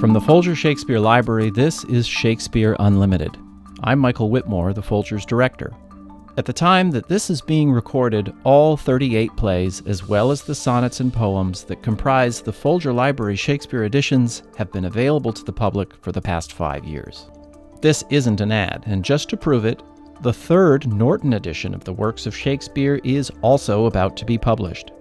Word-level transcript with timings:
From 0.00 0.12
the 0.12 0.20
Folger 0.20 0.54
Shakespeare 0.54 1.00
Library, 1.00 1.50
this 1.50 1.82
is 1.86 2.06
Shakespeare 2.06 2.76
Unlimited. 2.78 3.36
I'm 3.82 3.98
Michael 3.98 4.30
Whitmore, 4.30 4.72
the 4.72 4.80
Folger's 4.80 5.26
director. 5.26 5.72
At 6.36 6.44
the 6.44 6.52
time 6.52 6.92
that 6.92 7.08
this 7.08 7.30
is 7.30 7.40
being 7.40 7.72
recorded, 7.72 8.32
all 8.44 8.76
38 8.76 9.34
plays, 9.36 9.82
as 9.86 10.06
well 10.06 10.30
as 10.30 10.44
the 10.44 10.54
sonnets 10.54 11.00
and 11.00 11.12
poems 11.12 11.64
that 11.64 11.82
comprise 11.82 12.40
the 12.40 12.52
Folger 12.52 12.92
Library 12.92 13.34
Shakespeare 13.34 13.82
editions, 13.82 14.44
have 14.56 14.70
been 14.70 14.84
available 14.84 15.32
to 15.32 15.42
the 15.42 15.52
public 15.52 15.92
for 16.00 16.12
the 16.12 16.22
past 16.22 16.52
five 16.52 16.84
years. 16.84 17.28
This 17.82 18.04
isn't 18.08 18.40
an 18.40 18.52
ad, 18.52 18.84
and 18.86 19.04
just 19.04 19.28
to 19.30 19.36
prove 19.36 19.64
it, 19.64 19.82
the 20.22 20.32
third 20.32 20.86
Norton 20.92 21.32
edition 21.32 21.74
of 21.74 21.82
the 21.82 21.92
works 21.92 22.24
of 22.24 22.36
Shakespeare 22.36 23.00
is 23.02 23.32
also 23.42 23.86
about 23.86 24.16
to 24.18 24.24
be 24.24 24.38
published. 24.38 24.92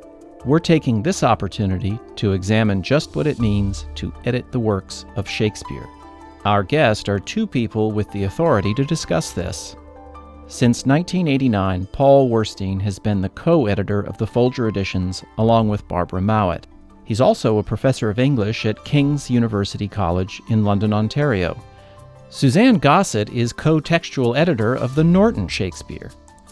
We're 0.46 0.60
taking 0.60 1.02
this 1.02 1.24
opportunity 1.24 2.00
to 2.18 2.34
examine 2.34 2.84
just 2.84 3.16
what 3.16 3.28
it 3.28 3.40
means 3.40 3.88
to 3.96 4.14
edit 4.26 4.52
the 4.52 4.60
works 4.60 5.06
of 5.16 5.28
Shakespeare. 5.28 5.88
Our 6.46 6.64
guests 6.64 7.10
are 7.10 7.20
two 7.20 7.48
people 7.48 7.92
with 7.92 8.10
the 8.12 8.24
authority 8.24 8.74
to 8.76 8.86
discuss 8.86 9.32
this. 9.32 9.76
Since 10.48 10.86
1989, 10.86 11.88
Paul 11.92 12.30
Werstine 12.30 12.82
has 12.82 13.00
been 13.00 13.20
the 13.20 13.30
co 13.30 13.66
editor 13.66 14.02
of 14.02 14.18
the 14.18 14.28
Folger 14.28 14.70
editions 14.70 15.24
along 15.38 15.68
with 15.68 15.88
Barbara 15.90 16.22
Mowat. 16.22 16.68
He's 17.04 17.20
also 17.20 17.58
a 17.58 17.64
professor 17.64 18.10
of 18.10 18.20
English 18.20 18.66
at 18.66 18.86
King's 18.86 19.30
University 19.30 19.88
College 19.88 20.42
in 20.50 20.64
London, 20.64 20.94
Ontario. 20.94 21.62
Suzanne 22.30 22.78
Gossett 22.78 23.30
is 23.30 23.52
co 23.52 23.80
textual 23.80 24.36
editor 24.36 24.76
of 24.76 24.96
the 24.96 25.04
Norton 25.04 25.48
Shakespeare. 25.48 26.12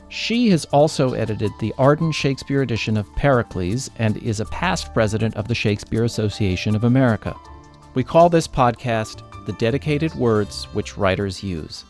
She 0.10 0.50
has 0.50 0.66
also 0.66 1.14
edited 1.14 1.52
the 1.60 1.74
Arden 1.78 2.12
Shakespeare 2.12 2.62
edition 2.62 2.96
of 2.96 3.14
Pericles 3.16 3.90
and 3.98 4.18
is 4.18 4.40
a 4.40 4.46
past 4.46 4.94
president 4.94 5.36
of 5.36 5.48
the 5.48 5.56
Shakespeare 5.56 6.04
Association 6.04 6.76
of 6.76 6.84
America. 6.84 7.36
We 7.96 8.04
call 8.04 8.30
this 8.30 8.48
podcast 8.48 9.24
The 9.46 9.54
Dedicated 9.54 10.14
Words 10.16 10.66
Which 10.74 10.98
Writers 10.98 11.44
Use. 11.44 11.86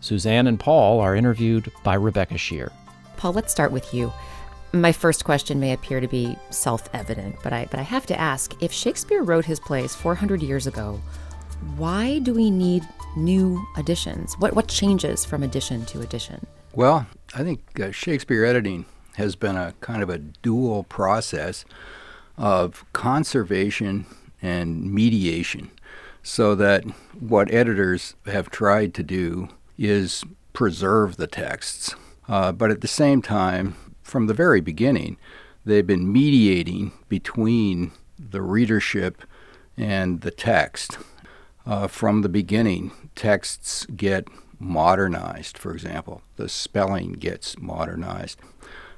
Suzanne 0.00 0.46
and 0.46 0.58
Paul 0.58 1.00
are 1.00 1.14
interviewed 1.14 1.70
by 1.84 1.94
Rebecca 1.94 2.34
Sheir. 2.34 2.72
Paul, 3.16 3.34
let's 3.34 3.52
start 3.52 3.72
with 3.72 3.92
you. 3.92 4.10
My 4.72 4.92
first 4.92 5.24
question 5.24 5.60
may 5.60 5.72
appear 5.72 6.00
to 6.00 6.08
be 6.08 6.36
self-evident, 6.48 7.36
but 7.42 7.52
I 7.52 7.66
but 7.70 7.80
I 7.80 7.82
have 7.82 8.06
to 8.06 8.18
ask, 8.18 8.54
if 8.62 8.72
Shakespeare 8.72 9.22
wrote 9.22 9.44
his 9.44 9.60
plays 9.60 9.94
400 9.94 10.42
years 10.42 10.66
ago, 10.66 11.00
why 11.76 12.20
do 12.20 12.32
we 12.32 12.50
need 12.50 12.86
new 13.16 13.62
editions? 13.76 14.34
What 14.38 14.54
what 14.54 14.68
changes 14.68 15.24
from 15.24 15.42
edition 15.42 15.84
to 15.86 16.00
edition? 16.00 16.46
Well, 16.72 17.04
I 17.34 17.44
think 17.44 17.80
uh, 17.80 17.92
Shakespeare 17.92 18.44
editing 18.44 18.86
has 19.14 19.36
been 19.36 19.56
a 19.56 19.74
kind 19.80 20.02
of 20.02 20.10
a 20.10 20.18
dual 20.18 20.84
process 20.84 21.64
of 22.36 22.84
conservation 22.92 24.06
and 24.42 24.92
mediation, 24.92 25.70
so 26.22 26.54
that 26.54 26.84
what 27.18 27.52
editors 27.52 28.14
have 28.26 28.50
tried 28.50 28.94
to 28.94 29.02
do 29.02 29.48
is 29.78 30.24
preserve 30.52 31.16
the 31.16 31.26
texts, 31.26 31.94
uh, 32.28 32.52
but 32.52 32.70
at 32.70 32.80
the 32.80 32.88
same 32.88 33.22
time, 33.22 33.76
from 34.02 34.26
the 34.26 34.34
very 34.34 34.60
beginning, 34.60 35.16
they've 35.64 35.86
been 35.86 36.12
mediating 36.12 36.92
between 37.08 37.92
the 38.18 38.42
readership 38.42 39.22
and 39.76 40.22
the 40.22 40.30
text. 40.30 40.98
Uh, 41.66 41.86
from 41.86 42.22
the 42.22 42.28
beginning, 42.28 42.90
texts 43.14 43.86
get 43.96 44.26
modernized, 44.60 45.58
for 45.58 45.72
example. 45.72 46.22
The 46.36 46.48
spelling 46.48 47.14
gets 47.14 47.58
modernized. 47.58 48.38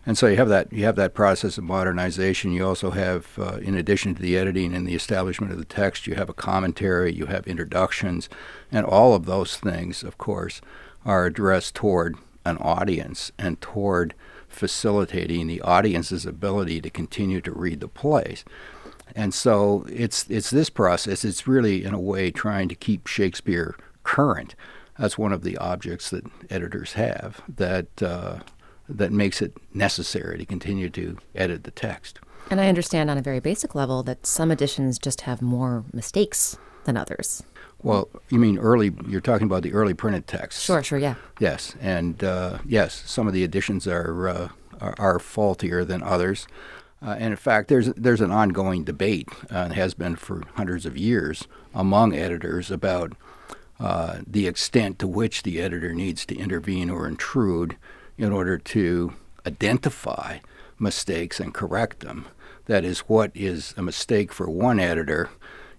And 0.04 0.18
so 0.18 0.26
you 0.26 0.36
have 0.36 0.48
that 0.48 0.72
you 0.72 0.84
have 0.84 0.96
that 0.96 1.14
process 1.14 1.58
of 1.58 1.64
modernization. 1.64 2.52
You 2.52 2.66
also 2.66 2.90
have, 2.90 3.38
uh, 3.38 3.58
in 3.62 3.76
addition 3.76 4.16
to 4.16 4.22
the 4.22 4.36
editing 4.36 4.74
and 4.74 4.86
the 4.86 4.96
establishment 4.96 5.52
of 5.52 5.58
the 5.58 5.64
text, 5.64 6.08
you 6.08 6.16
have 6.16 6.28
a 6.28 6.34
commentary, 6.34 7.12
you 7.12 7.26
have 7.26 7.46
introductions, 7.46 8.28
and 8.72 8.84
all 8.84 9.14
of 9.14 9.26
those 9.26 9.56
things, 9.56 10.02
of 10.02 10.18
course, 10.18 10.60
are 11.04 11.26
addressed 11.26 11.76
toward 11.76 12.16
an 12.44 12.58
audience 12.58 13.30
and 13.38 13.60
toward 13.60 14.14
facilitating 14.48 15.46
the 15.46 15.60
audience's 15.62 16.26
ability 16.26 16.80
to 16.80 16.90
continue 16.90 17.40
to 17.40 17.52
read 17.52 17.78
the 17.78 17.88
plays. 17.88 18.44
And 19.14 19.32
so 19.32 19.86
it's 19.88 20.28
it's 20.28 20.50
this 20.50 20.70
process. 20.70 21.24
It's 21.24 21.46
really 21.46 21.84
in 21.84 21.94
a 21.94 22.00
way 22.00 22.32
trying 22.32 22.68
to 22.70 22.74
keep 22.74 23.06
Shakespeare 23.06 23.76
current 24.02 24.56
that's 25.02 25.18
one 25.18 25.32
of 25.32 25.42
the 25.42 25.58
objects 25.58 26.10
that 26.10 26.24
editors 26.48 26.92
have 26.92 27.42
that 27.48 28.00
uh, 28.00 28.38
that 28.88 29.10
makes 29.10 29.42
it 29.42 29.52
necessary 29.74 30.38
to 30.38 30.46
continue 30.46 30.88
to 30.90 31.18
edit 31.34 31.64
the 31.64 31.72
text. 31.72 32.20
And 32.50 32.60
I 32.60 32.68
understand 32.68 33.10
on 33.10 33.18
a 33.18 33.22
very 33.22 33.40
basic 33.40 33.74
level 33.74 34.04
that 34.04 34.24
some 34.26 34.52
editions 34.52 35.00
just 35.00 35.22
have 35.22 35.42
more 35.42 35.84
mistakes 35.92 36.56
than 36.84 36.96
others. 36.96 37.42
Well, 37.82 38.08
you 38.28 38.38
mean 38.38 38.58
early? 38.58 38.92
You're 39.08 39.20
talking 39.20 39.48
about 39.48 39.64
the 39.64 39.72
early 39.72 39.92
printed 39.92 40.28
texts. 40.28 40.62
Sure, 40.62 40.84
sure, 40.84 41.00
yeah. 41.00 41.16
Yes, 41.40 41.74
and 41.80 42.22
uh, 42.22 42.58
yes, 42.64 43.02
some 43.04 43.26
of 43.26 43.34
the 43.34 43.42
editions 43.42 43.88
are, 43.88 44.28
uh, 44.28 44.48
are, 44.80 44.94
are 44.98 45.18
faultier 45.18 45.84
than 45.84 46.04
others. 46.04 46.46
Uh, 47.04 47.16
and 47.18 47.32
in 47.32 47.36
fact, 47.36 47.66
there's 47.66 47.88
there's 47.94 48.20
an 48.20 48.30
ongoing 48.30 48.84
debate, 48.84 49.28
uh, 49.50 49.64
and 49.64 49.72
has 49.72 49.94
been 49.94 50.14
for 50.14 50.42
hundreds 50.54 50.86
of 50.86 50.96
years, 50.96 51.48
among 51.74 52.14
editors 52.14 52.70
about 52.70 53.14
uh, 53.82 54.20
the 54.24 54.46
extent 54.46 55.00
to 55.00 55.08
which 55.08 55.42
the 55.42 55.60
editor 55.60 55.92
needs 55.92 56.24
to 56.24 56.36
intervene 56.36 56.88
or 56.88 57.08
intrude 57.08 57.76
in 58.16 58.30
order 58.30 58.56
to 58.56 59.12
identify 59.44 60.38
mistakes 60.78 61.40
and 61.40 61.52
correct 61.52 61.98
them. 61.98 62.26
That 62.66 62.84
is, 62.84 63.00
what 63.00 63.32
is 63.34 63.74
a 63.76 63.82
mistake 63.82 64.32
for 64.32 64.48
one 64.48 64.78
editor 64.78 65.30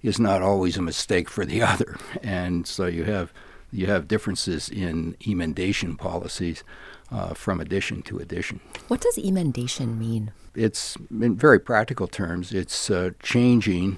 is 0.02 0.19
not 0.19 0.42
always 0.42 0.75
a 0.75 0.81
mistake 0.81 1.30
for 1.30 1.46
the 1.46 1.62
other, 1.72 1.96
and 2.22 2.68
so 2.68 2.88
you 2.88 3.06
have 3.06 3.31
you 3.72 3.88
have 3.88 4.08
differences 4.09 4.68
in 4.69 5.16
emendation 5.25 5.96
policies 5.96 6.63
uh, 7.09 7.34
from 7.34 7.62
edition 7.62 8.02
to 8.03 8.19
edition. 8.19 8.59
What 8.90 9.00
does 9.00 9.18
emendation 9.18 9.97
mean? 9.97 10.31
It's 10.53 10.97
in 11.09 11.38
very 11.38 11.59
practical 11.59 12.08
terms. 12.08 12.52
It's 12.52 12.92
uh, 12.92 13.12
changing 13.24 13.97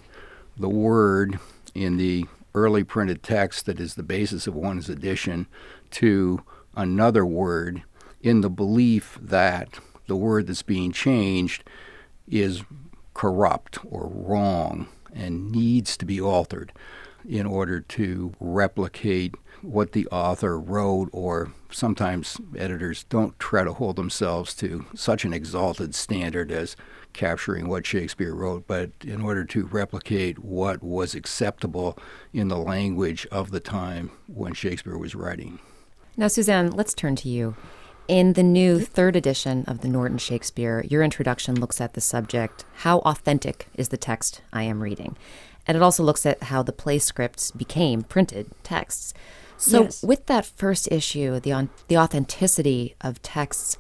the 0.58 0.70
word 0.70 1.40
in 1.74 1.98
the 1.98 2.26
early 2.56 2.84
printed 2.84 3.22
text 3.22 3.66
that 3.66 3.80
is 3.80 3.94
the 3.94 4.04
basis 4.04 4.48
of 4.48 4.56
one's 4.56 4.90
edition 4.90 5.46
to 5.92 6.42
another 6.76 7.26
word 7.26 7.84
in 8.22 8.42
the 8.42 8.50
belief 8.50 9.20
that 9.22 9.80
the 10.08 10.16
word 10.16 10.48
that's 10.48 10.64
being 10.64 10.92
changed 10.92 11.64
is 12.28 12.64
corrupt 13.14 13.78
or 13.86 14.10
wrong 14.12 14.88
and 15.14 15.52
needs 15.52 15.96
to 15.98 16.06
be 16.06 16.20
altered 16.20 16.72
in 17.28 17.46
order 17.46 17.80
to 17.80 18.34
replicate 18.40 19.36
what 19.62 19.94
the 19.94 20.08
author 20.08 20.60
wrote, 20.60 21.10
or 21.12 21.52
sometimes 21.72 22.38
editors 22.58 23.04
don't 23.06 23.38
try 23.40 23.64
to 23.64 23.74
hold 23.74 23.96
themselves 23.96 24.54
to 24.56 24.86
such 24.94 25.26
an 25.26 25.34
exalted 25.34 25.96
standard 25.96 26.52
as 26.52 26.76
capturing 27.16 27.68
what 27.68 27.86
Shakespeare 27.86 28.36
wrote, 28.36 28.68
but 28.68 28.92
in 29.04 29.22
order 29.22 29.44
to 29.46 29.66
replicate 29.66 30.40
what 30.40 30.84
was 30.84 31.16
acceptable 31.16 31.98
in 32.34 32.50
the 32.50 32.58
language 32.58 33.26
of 33.32 33.52
the 33.52 33.60
time 33.60 34.12
when 34.28 34.54
Shakespeare 34.54 34.98
was 34.98 35.16
writing. 35.16 35.60
Now, 36.18 36.28
Suzanne, 36.28 36.72
let's 36.72 36.94
turn 36.94 37.16
to 37.18 37.30
you. 37.30 37.56
In 38.08 38.34
the 38.34 38.44
new 38.44 38.80
third 38.80 39.16
edition 39.16 39.66
of 39.66 39.82
the 39.82 39.88
Norton 39.88 40.20
Shakespeare, 40.20 40.86
your 40.88 41.02
introduction 41.02 41.60
looks 41.60 41.82
at 41.82 41.94
the 41.94 42.02
subject 42.02 42.64
How 42.76 43.00
authentic 43.00 43.68
is 43.74 43.90
the 43.90 43.98
text 43.98 44.42
I 44.54 44.64
am 44.64 44.84
reading? 44.84 45.18
And 45.68 45.76
it 45.76 45.82
also 45.82 46.04
looks 46.04 46.26
at 46.26 46.44
how 46.44 46.62
the 46.62 46.72
play 46.72 47.00
scripts 47.00 47.50
became 47.50 48.04
printed 48.04 48.52
texts. 48.62 49.14
So, 49.58 49.84
yes. 49.84 50.04
with 50.04 50.28
that 50.28 50.46
first 50.46 50.92
issue, 50.92 51.40
the, 51.40 51.52
on, 51.52 51.70
the 51.88 51.98
authenticity 51.98 52.96
of 53.02 53.22
texts, 53.24 53.78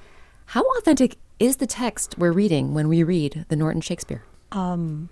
how 0.47 0.63
authentic 0.77 1.17
is 1.39 1.57
the 1.57 1.67
text 1.67 2.15
we're 2.17 2.31
reading 2.31 2.73
when 2.73 2.87
we 2.87 3.03
read 3.03 3.45
the 3.49 3.55
Norton 3.55 3.81
Shakespeare? 3.81 4.23
Um, 4.51 5.09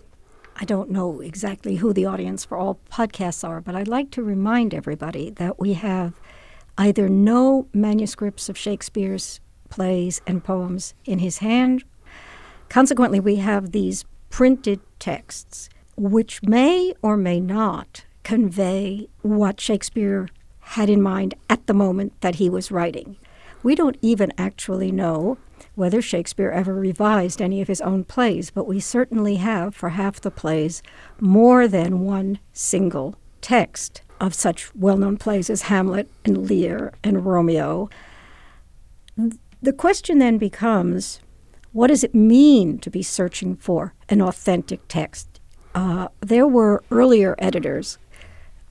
I 0.55 0.65
don't 0.65 0.89
know 0.89 1.19
exactly 1.19 1.77
who 1.77 1.93
the 1.93 2.05
audience 2.05 2.45
for 2.45 2.57
all 2.57 2.79
podcasts 2.91 3.47
are, 3.47 3.59
but 3.59 3.75
I'd 3.75 3.87
like 3.87 4.11
to 4.11 4.23
remind 4.23 4.73
everybody 4.73 5.31
that 5.31 5.59
we 5.59 5.73
have 5.73 6.13
either 6.77 7.09
no 7.09 7.67
manuscripts 7.73 8.49
of 8.49 8.57
Shakespeare's 8.57 9.39
plays 9.69 10.21
and 10.25 10.43
poems 10.43 10.93
in 11.05 11.19
his 11.19 11.39
hand. 11.39 11.83
Consequently, 12.69 13.19
we 13.19 13.37
have 13.37 13.71
these 13.71 14.05
printed 14.29 14.79
texts, 14.99 15.69
which 15.97 16.41
may 16.43 16.93
or 17.01 17.17
may 17.17 17.39
not 17.39 18.05
convey 18.23 19.07
what 19.21 19.59
Shakespeare 19.59 20.29
had 20.59 20.89
in 20.89 21.01
mind 21.01 21.33
at 21.49 21.67
the 21.67 21.73
moment 21.73 22.13
that 22.21 22.35
he 22.35 22.49
was 22.49 22.71
writing. 22.71 23.17
We 23.61 23.75
don't 23.75 23.97
even 24.01 24.31
actually 24.37 24.91
know 24.91 25.37
whether 25.75 26.01
Shakespeare 26.01 26.51
ever 26.51 26.73
revised 26.73 27.41
any 27.41 27.61
of 27.61 27.67
his 27.67 27.81
own 27.81 28.03
plays, 28.03 28.51
but 28.51 28.67
we 28.67 28.79
certainly 28.79 29.35
have, 29.37 29.75
for 29.75 29.89
half 29.89 30.21
the 30.21 30.31
plays, 30.31 30.83
more 31.19 31.67
than 31.67 32.01
one 32.01 32.39
single 32.53 33.15
text 33.41 34.01
of 34.19 34.33
such 34.33 34.73
well 34.75 34.97
known 34.97 35.17
plays 35.17 35.49
as 35.49 35.63
Hamlet 35.63 36.09
and 36.23 36.49
Lear 36.49 36.93
and 37.03 37.25
Romeo. 37.25 37.89
The 39.61 39.73
question 39.73 40.19
then 40.19 40.37
becomes 40.37 41.19
what 41.71 41.87
does 41.87 42.03
it 42.03 42.13
mean 42.13 42.77
to 42.79 42.89
be 42.91 43.01
searching 43.01 43.55
for 43.55 43.93
an 44.07 44.21
authentic 44.21 44.81
text? 44.87 45.39
Uh, 45.73 46.07
there 46.21 46.47
were 46.47 46.83
earlier 46.91 47.35
editors 47.39 47.97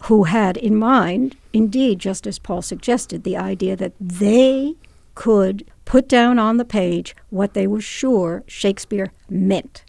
who 0.04 0.24
had 0.24 0.56
in 0.56 0.76
mind, 0.76 1.36
indeed, 1.52 1.98
just 1.98 2.26
as 2.26 2.38
Paul 2.38 2.62
suggested, 2.62 3.24
the 3.24 3.36
idea 3.36 3.74
that 3.76 3.92
they 4.00 4.76
could 5.14 5.64
put 5.84 6.08
down 6.08 6.38
on 6.38 6.56
the 6.56 6.64
page 6.64 7.14
what 7.30 7.54
they 7.54 7.66
were 7.66 7.80
sure 7.80 8.44
Shakespeare 8.46 9.12
meant. 9.28 9.84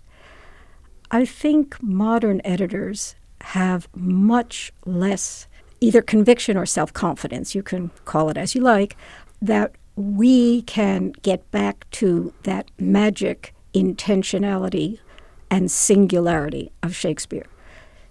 I 1.12 1.26
think 1.26 1.82
modern 1.82 2.42
editors 2.44 3.16
have 3.42 3.88
much 3.96 4.72
less 4.86 5.48
either 5.82 6.02
conviction 6.02 6.58
or 6.58 6.66
self 6.66 6.94
confidence, 6.94 7.54
you 7.54 7.62
can 7.62 7.92
call 8.06 8.30
it 8.30 8.38
as 8.38 8.56
you 8.56 8.62
like, 8.62 8.96
that 9.42 9.76
we 9.96 10.64
can 10.64 11.12
get 11.22 11.50
back 11.52 11.86
to 11.92 12.34
that 12.44 12.72
magic 12.80 13.54
intentionality 13.74 15.00
and 15.52 15.70
singularity 15.70 16.72
of 16.82 16.96
Shakespeare. 16.96 17.46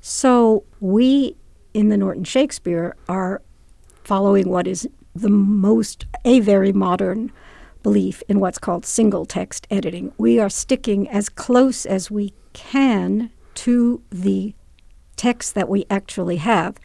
So 0.01 0.65
we 0.81 1.37
in 1.75 1.89
the 1.89 1.97
Norton 1.97 2.25
Shakespeare 2.25 2.95
are 3.09 3.43
following 4.05 4.49
what 4.49 4.67
is 4.67 4.89
the 5.15 5.29
most, 5.31 6.07
a 6.25 6.41
very 6.41 6.73
modern 6.73 7.33
belief 7.83 8.23
in 8.29 8.41
what's 8.41 8.59
called 8.59 8.87
single 8.87 9.25
text 9.25 9.67
editing. 9.71 10.13
We 10.19 10.39
are 10.39 10.49
sticking 10.49 11.09
as 11.09 11.29
close 11.29 11.85
as 11.87 12.11
we 12.11 12.35
can 12.53 13.31
to 13.55 14.03
the 14.11 14.55
text 15.17 15.55
that 15.55 15.69
we 15.69 15.87
actually 15.91 16.37
have, 16.37 16.77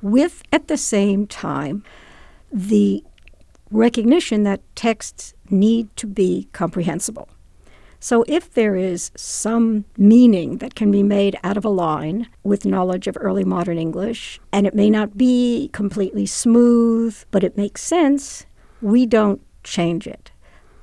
with 0.00 0.42
at 0.52 0.68
the 0.68 0.76
same 0.76 1.26
time 1.26 1.84
the 2.52 3.02
recognition 3.70 4.44
that 4.44 4.60
texts 4.76 5.34
need 5.50 5.94
to 5.96 6.06
be 6.06 6.48
comprehensible. 6.52 7.28
So, 8.00 8.22
if 8.28 8.52
there 8.52 8.76
is 8.76 9.10
some 9.16 9.86
meaning 9.96 10.58
that 10.58 10.74
can 10.74 10.90
be 10.90 11.02
made 11.02 11.38
out 11.42 11.56
of 11.56 11.64
a 11.64 11.70
line 11.70 12.28
with 12.42 12.66
knowledge 12.66 13.06
of 13.06 13.16
early 13.18 13.44
modern 13.44 13.78
English, 13.78 14.38
and 14.52 14.66
it 14.66 14.74
may 14.74 14.90
not 14.90 15.16
be 15.16 15.70
completely 15.72 16.26
smooth, 16.26 17.16
but 17.30 17.42
it 17.42 17.56
makes 17.56 17.82
sense, 17.82 18.44
we 18.82 19.06
don't 19.06 19.40
change 19.62 20.06
it. 20.06 20.30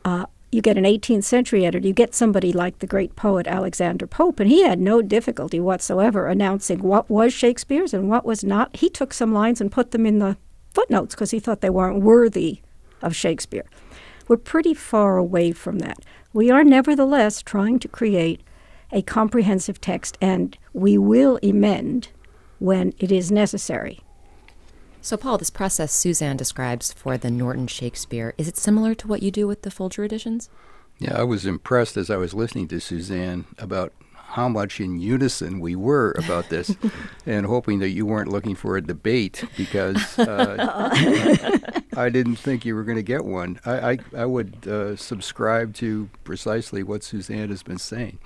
Uh, 0.03 0.25
you 0.51 0.61
get 0.61 0.77
an 0.77 0.83
18th 0.83 1.23
century 1.23 1.65
editor, 1.65 1.87
you 1.87 1.93
get 1.93 2.13
somebody 2.13 2.51
like 2.51 2.79
the 2.79 2.87
great 2.87 3.15
poet 3.15 3.47
Alexander 3.47 4.05
Pope, 4.05 4.39
and 4.39 4.49
he 4.49 4.63
had 4.63 4.79
no 4.79 5.01
difficulty 5.01 5.59
whatsoever 5.59 6.27
announcing 6.27 6.81
what 6.81 7.09
was 7.09 7.33
Shakespeare's 7.33 7.93
and 7.93 8.09
what 8.09 8.25
was 8.25 8.43
not. 8.43 8.75
He 8.75 8.89
took 8.89 9.13
some 9.13 9.33
lines 9.33 9.61
and 9.61 9.71
put 9.71 9.91
them 9.91 10.05
in 10.05 10.19
the 10.19 10.37
footnotes 10.73 11.15
because 11.15 11.31
he 11.31 11.39
thought 11.39 11.61
they 11.61 11.69
weren't 11.69 12.03
worthy 12.03 12.61
of 13.01 13.15
Shakespeare. 13.15 13.65
We're 14.27 14.37
pretty 14.37 14.73
far 14.73 15.17
away 15.17 15.53
from 15.53 15.79
that. 15.79 15.99
We 16.33 16.51
are 16.51 16.63
nevertheless 16.63 17.41
trying 17.41 17.79
to 17.79 17.87
create 17.87 18.41
a 18.91 19.01
comprehensive 19.01 19.79
text, 19.79 20.17
and 20.19 20.57
we 20.73 20.97
will 20.97 21.39
amend 21.41 22.09
when 22.59 22.93
it 22.99 23.11
is 23.11 23.31
necessary. 23.31 24.01
So, 25.03 25.17
Paul, 25.17 25.39
this 25.39 25.49
process 25.49 25.91
Suzanne 25.91 26.37
describes 26.37 26.93
for 26.93 27.17
the 27.17 27.31
Norton 27.31 27.65
Shakespeare, 27.65 28.35
is 28.37 28.47
it 28.47 28.55
similar 28.55 28.93
to 28.93 29.07
what 29.07 29.23
you 29.23 29.31
do 29.31 29.47
with 29.47 29.63
the 29.63 29.71
Folger 29.71 30.03
editions? 30.03 30.49
Yeah, 30.99 31.19
I 31.19 31.23
was 31.23 31.47
impressed 31.47 31.97
as 31.97 32.11
I 32.11 32.17
was 32.17 32.35
listening 32.35 32.67
to 32.67 32.79
Suzanne 32.79 33.45
about 33.57 33.93
how 34.13 34.47
much 34.47 34.79
in 34.79 34.99
unison 34.99 35.59
we 35.59 35.75
were 35.75 36.11
about 36.23 36.49
this 36.49 36.75
and 37.25 37.47
hoping 37.47 37.79
that 37.79 37.89
you 37.89 38.05
weren't 38.05 38.29
looking 38.29 38.53
for 38.53 38.77
a 38.77 38.81
debate 38.81 39.43
because 39.57 40.19
uh, 40.19 40.89
I 41.97 42.09
didn't 42.09 42.35
think 42.35 42.63
you 42.63 42.75
were 42.75 42.83
going 42.83 42.97
to 42.97 43.03
get 43.03 43.25
one. 43.25 43.59
I, 43.65 43.91
I, 43.91 43.97
I 44.15 44.25
would 44.25 44.67
uh, 44.67 44.95
subscribe 44.95 45.73
to 45.75 46.11
precisely 46.23 46.83
what 46.83 47.03
Suzanne 47.03 47.49
has 47.49 47.63
been 47.63 47.79
saying. 47.79 48.19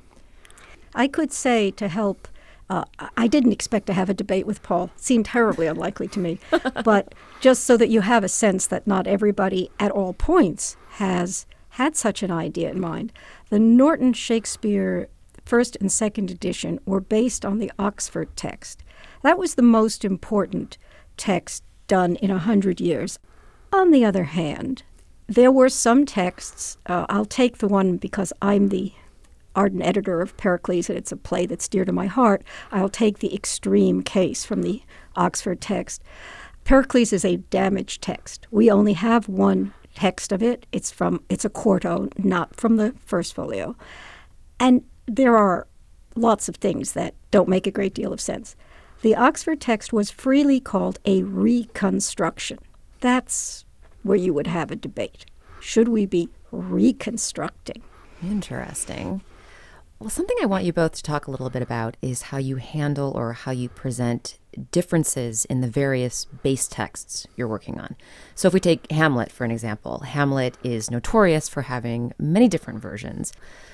I 0.94 1.08
could 1.08 1.32
say 1.32 1.72
to 1.72 1.88
help. 1.88 2.28
Uh, 2.70 2.86
I 3.16 3.28
didn't 3.28 3.52
expect 3.52 3.86
to 3.88 3.94
have 3.94 4.10
a 4.10 4.14
debate 4.14 4.48
with 4.48 4.64
Paul. 4.64 4.86
It 4.96 5.02
seemed 5.02 5.26
terribly 5.26 5.68
unlikely 5.68 6.08
to 6.10 6.20
me. 6.20 6.40
But 6.84 7.14
just 7.40 7.64
so 7.64 7.78
that 7.78 7.90
you 7.90 8.02
have 8.02 8.24
a 8.24 8.30
sense 8.30 8.68
that 8.68 8.88
not 8.88 9.08
everybody 9.08 9.70
at 9.80 9.92
all 9.92 10.14
points 10.14 10.78
has 10.92 11.46
had 11.70 11.96
such 11.96 12.24
an 12.24 12.32
idea 12.32 12.70
in 12.72 12.80
mind, 12.80 13.12
the 13.50 13.60
Norton 13.60 14.14
Shakespeare 14.14 15.10
first 15.46 15.78
and 15.80 15.92
second 15.92 16.32
edition 16.32 16.80
were 16.86 17.02
based 17.02 17.46
on 17.46 17.60
the 17.60 17.72
Oxford 17.78 18.36
text. 18.36 18.84
That 19.22 19.38
was 19.38 19.56
the 19.56 19.62
most 19.62 20.04
important 20.04 20.78
text 21.18 21.64
done 21.88 22.16
in 22.18 22.32
a 22.32 22.40
hundred 22.40 22.82
years. 22.82 23.20
On 23.72 23.92
the 23.92 24.06
other 24.06 24.24
hand, 24.24 24.84
there 25.28 25.52
were 25.52 25.70
some 25.70 26.06
texts. 26.06 26.78
Uh, 26.86 27.06
I'll 27.10 27.26
take 27.26 27.58
the 27.58 27.68
one 27.68 27.98
because 27.98 28.32
I'm 28.42 28.70
the 28.70 28.94
Arden 29.56 29.82
editor 29.82 30.22
of 30.22 30.36
Pericles, 30.38 30.90
and 30.90 30.98
it's 30.98 31.12
a 31.12 31.18
play 31.18 31.46
that's 31.46 31.68
dear 31.68 31.86
to 31.86 31.92
my 31.92 32.06
heart. 32.08 32.44
I'll 32.72 32.90
take 32.90 33.20
the 33.20 33.34
extreme 33.34 34.02
case 34.02 34.46
from 34.46 34.62
the 34.62 34.82
Oxford 35.16 35.62
text. 35.62 36.04
Pericles 36.64 37.14
is 37.14 37.24
a 37.24 37.38
damaged 37.38 38.02
text. 38.02 38.48
We 38.52 38.72
only 38.72 38.94
have 38.94 39.28
one 39.28 39.74
text 39.94 40.32
of 40.32 40.44
it. 40.44 40.66
It's 40.72 40.92
from 40.92 41.22
it's 41.30 41.46
a 41.46 41.50
quarto, 41.50 42.10
not 42.18 42.56
from 42.56 42.78
the 42.78 42.94
first 43.06 43.34
folio. 43.34 43.76
And 44.60 44.84
there 45.06 45.38
are 45.38 45.68
lots 46.16 46.50
of 46.50 46.56
things 46.56 46.94
that 46.94 47.14
don't 47.32 47.50
make 47.50 47.68
a 47.68 47.72
great 47.72 47.94
deal 47.94 48.14
of 48.14 48.22
sense. 48.22 48.56
The 49.02 49.16
Oxford 49.16 49.62
text 49.62 49.94
was 49.94 50.10
freely 50.10 50.60
called 50.60 51.00
a 51.06 51.24
reconstruction. 51.24 52.60
That's 53.02 53.66
where 54.04 54.18
you 54.18 54.34
would 54.34 54.48
have 54.48 54.72
a 54.72 54.76
debate. 54.76 55.26
Should 55.60 55.88
we 55.90 56.06
be 56.06 56.30
reconstructing? 56.52 57.82
Interesting. 58.24 59.22
Well, 59.98 60.10
something 60.10 60.36
I 60.42 60.46
want 60.46 60.66
you 60.66 60.74
both 60.74 60.92
to 60.96 61.04
talk 61.04 61.26
a 61.26 61.32
little 61.32 61.50
bit 61.50 61.62
about 61.62 61.96
is 62.02 62.24
how 62.24 62.38
you 62.38 62.58
handle 62.58 63.14
or 63.16 63.32
how 63.32 63.52
you 63.52 63.70
present 63.70 64.38
differences 64.72 65.46
in 65.46 65.62
the 65.62 65.70
various 65.70 66.26
base 66.26 66.68
texts 66.68 67.26
you're 67.38 67.48
working 67.48 67.80
on. 67.80 67.96
So, 68.36 68.50
if 68.50 68.54
we 68.54 68.60
take 68.60 68.92
Hamlet 68.92 69.32
for 69.32 69.46
an 69.46 69.52
example, 69.52 70.00
Hamlet 70.00 70.58
is 70.66 70.92
notorious 70.92 71.48
for 71.48 71.64
having 71.64 72.12
many 72.20 72.50
different 72.50 72.82
versions. 72.82 73.32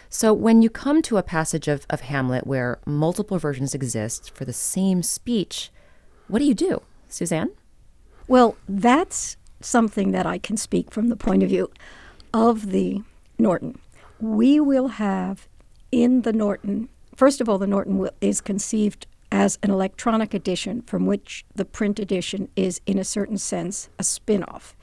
So, 0.10 0.32
when 0.32 0.62
you 0.62 0.70
come 0.70 1.02
to 1.04 1.18
a 1.18 1.24
passage 1.24 1.68
of, 1.68 1.88
of 1.90 2.02
Hamlet 2.02 2.46
where 2.46 2.80
multiple 2.86 3.40
versions 3.40 3.74
exist 3.74 4.30
for 4.36 4.46
the 4.46 4.54
same 4.54 5.02
speech, 5.02 5.72
what 6.28 6.38
do 6.38 6.46
you 6.46 6.54
do, 6.54 6.84
Suzanne? 7.08 7.50
Well, 8.28 8.58
that's 8.70 9.38
something 9.60 10.12
that 10.12 10.28
I 10.28 10.38
can 10.38 10.56
speak 10.56 10.92
from 10.92 11.08
the 11.08 11.16
point 11.16 11.42
of 11.42 11.50
view 11.50 11.72
of 12.32 12.70
the 12.70 13.02
Norton. 13.40 13.80
We 14.20 14.60
will 14.60 14.90
have 14.90 15.48
in 15.92 16.22
the 16.22 16.34
Norton, 16.34 16.90
first 17.16 17.42
of 17.42 17.50
all, 17.50 17.58
the 17.58 17.68
Norton 17.68 18.08
is 18.22 18.42
conceived 18.42 19.08
as 19.32 19.58
an 19.64 19.72
electronic 19.72 20.34
edition 20.34 20.82
from 20.82 21.06
which 21.06 21.46
the 21.56 21.66
print 21.66 22.00
edition 22.00 22.50
is, 22.56 22.82
in 22.86 22.98
a 22.98 23.04
certain 23.04 23.38
sense, 23.38 23.90
a 23.98 24.04
spin 24.04 24.44
off. 24.44 24.76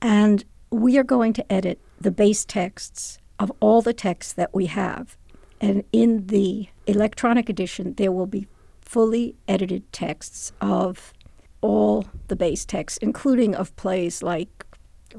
And 0.00 0.44
we 0.70 0.98
are 0.98 1.04
going 1.04 1.32
to 1.34 1.52
edit 1.52 1.78
the 2.00 2.10
base 2.10 2.44
texts 2.44 3.18
of 3.38 3.52
all 3.60 3.82
the 3.82 3.92
texts 3.92 4.32
that 4.32 4.52
we 4.52 4.66
have. 4.66 5.16
And 5.60 5.84
in 5.92 6.26
the 6.26 6.68
electronic 6.86 7.48
edition, 7.48 7.94
there 7.94 8.10
will 8.10 8.26
be 8.26 8.48
fully 8.80 9.36
edited 9.46 9.90
texts 9.92 10.52
of 10.60 11.12
all 11.60 12.06
the 12.26 12.36
base 12.36 12.64
texts, 12.64 12.98
including 12.98 13.54
of 13.54 13.74
plays 13.76 14.22
like 14.22 14.66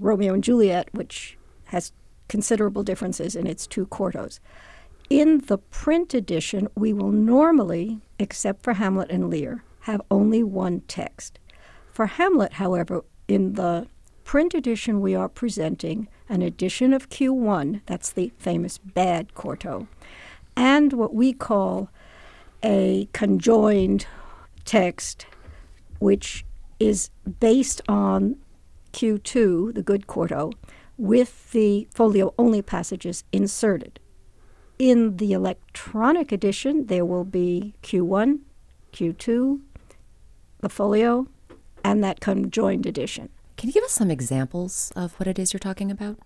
Romeo 0.01 0.33
and 0.33 0.43
Juliet, 0.43 0.89
which 0.91 1.37
has 1.65 1.93
considerable 2.27 2.83
differences 2.83 3.35
in 3.35 3.47
its 3.47 3.65
two 3.65 3.85
quartos. 3.85 4.39
In 5.09 5.39
the 5.47 5.57
print 5.57 6.13
edition, 6.13 6.67
we 6.75 6.93
will 6.93 7.11
normally, 7.11 8.01
except 8.17 8.63
for 8.63 8.73
Hamlet 8.73 9.11
and 9.11 9.29
Lear, 9.29 9.63
have 9.81 10.01
only 10.09 10.43
one 10.43 10.81
text. 10.81 11.39
For 11.91 12.05
Hamlet, 12.07 12.53
however, 12.53 13.03
in 13.27 13.53
the 13.53 13.87
print 14.23 14.53
edition, 14.53 15.01
we 15.01 15.13
are 15.13 15.29
presenting 15.29 16.07
an 16.29 16.41
edition 16.41 16.93
of 16.93 17.09
Q1, 17.09 17.81
that's 17.85 18.11
the 18.11 18.31
famous 18.37 18.77
bad 18.77 19.35
quarto, 19.35 19.87
and 20.55 20.93
what 20.93 21.13
we 21.13 21.33
call 21.33 21.89
a 22.63 23.09
conjoined 23.11 24.07
text, 24.63 25.25
which 25.99 26.45
is 26.79 27.09
based 27.39 27.81
on 27.87 28.37
Q2, 28.93 29.73
the 29.73 29.83
good 29.83 30.07
quarto, 30.07 30.51
with 30.97 31.51
the 31.51 31.87
folio 31.93 32.33
only 32.39 32.61
passages 32.61 33.23
inserted. 33.33 33.99
In 34.79 35.17
the 35.17 35.33
electronic 35.33 36.31
edition, 36.31 36.87
there 36.87 37.05
will 37.05 37.23
be 37.23 37.75
Q1, 37.83 38.39
Q2, 38.91 39.61
the 40.61 40.69
folio, 40.69 41.27
and 41.83 42.03
that 42.03 42.19
conjoined 42.19 42.85
edition. 42.85 43.29
Can 43.57 43.69
you 43.69 43.73
give 43.73 43.83
us 43.83 43.91
some 43.91 44.09
examples 44.09 44.91
of 44.95 45.13
what 45.13 45.27
it 45.27 45.37
is 45.37 45.53
you're 45.53 45.59
talking 45.59 45.91
about? 45.91 46.17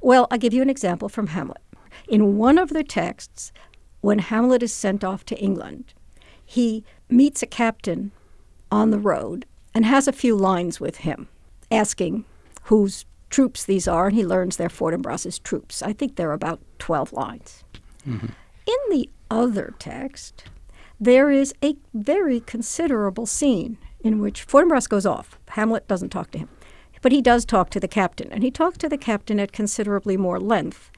Well, 0.00 0.26
I'll 0.30 0.38
give 0.38 0.52
you 0.52 0.62
an 0.62 0.70
example 0.70 1.08
from 1.08 1.28
Hamlet. 1.28 1.62
In 2.08 2.36
one 2.36 2.58
of 2.58 2.70
the 2.70 2.84
texts, 2.84 3.52
when 4.00 4.18
Hamlet 4.18 4.62
is 4.62 4.72
sent 4.72 5.02
off 5.02 5.24
to 5.26 5.38
England, 5.38 5.94
he 6.44 6.84
meets 7.08 7.42
a 7.42 7.46
captain 7.46 8.12
on 8.70 8.90
the 8.90 8.98
road 8.98 9.46
and 9.74 9.84
has 9.84 10.06
a 10.06 10.12
few 10.12 10.36
lines 10.36 10.80
with 10.80 10.98
him, 10.98 11.28
asking 11.70 12.24
whose 12.64 13.04
troops 13.30 13.64
these 13.64 13.88
are, 13.88 14.08
and 14.08 14.16
he 14.16 14.26
learns 14.26 14.56
they're 14.56 14.68
Fortinbras's 14.68 15.38
troops. 15.38 15.82
I 15.82 15.92
think 15.92 16.16
there 16.16 16.30
are 16.30 16.34
about 16.34 16.60
12 16.78 17.12
lines. 17.12 17.64
Mm-hmm. 18.06 18.26
In 18.66 18.78
the 18.90 19.08
other 19.30 19.74
text, 19.78 20.44
there 21.00 21.30
is 21.30 21.54
a 21.62 21.76
very 21.94 22.40
considerable 22.40 23.26
scene 23.26 23.78
in 24.02 24.20
which 24.20 24.46
Fortinbras 24.46 24.88
goes 24.88 25.06
off. 25.06 25.38
Hamlet 25.50 25.88
doesn't 25.88 26.10
talk 26.10 26.30
to 26.32 26.38
him. 26.38 26.48
But 27.02 27.12
he 27.12 27.22
does 27.22 27.46
talk 27.46 27.70
to 27.70 27.80
the 27.80 27.88
captain, 27.88 28.30
and 28.30 28.42
he 28.42 28.50
talks 28.50 28.76
to 28.78 28.88
the 28.88 28.98
captain 28.98 29.40
at 29.40 29.52
considerably 29.52 30.18
more 30.18 30.38
length. 30.38 30.90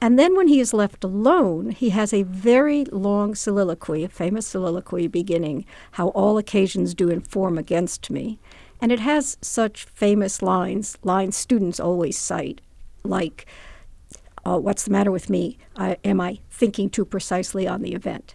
And 0.00 0.18
then 0.18 0.34
when 0.34 0.48
he 0.48 0.60
is 0.60 0.72
left 0.72 1.04
alone, 1.04 1.72
he 1.72 1.90
has 1.90 2.14
a 2.14 2.22
very 2.22 2.86
long 2.86 3.34
soliloquy, 3.34 4.02
a 4.02 4.08
famous 4.08 4.46
soliloquy 4.46 5.06
beginning, 5.06 5.66
How 5.92 6.08
all 6.08 6.38
occasions 6.38 6.94
do 6.94 7.10
inform 7.10 7.58
against 7.58 8.10
me. 8.10 8.38
And 8.80 8.90
it 8.90 9.00
has 9.00 9.36
such 9.42 9.84
famous 9.84 10.42
lines, 10.42 10.96
lines 11.02 11.36
students 11.36 11.78
always 11.78 12.16
cite, 12.16 12.60
like, 13.04 13.46
uh, 14.44 14.58
What's 14.58 14.84
the 14.84 14.90
matter 14.90 15.10
with 15.10 15.28
me? 15.28 15.58
I, 15.76 15.98
am 16.02 16.20
I 16.20 16.38
thinking 16.50 16.88
too 16.88 17.04
precisely 17.04 17.68
on 17.68 17.82
the 17.82 17.94
event? 17.94 18.34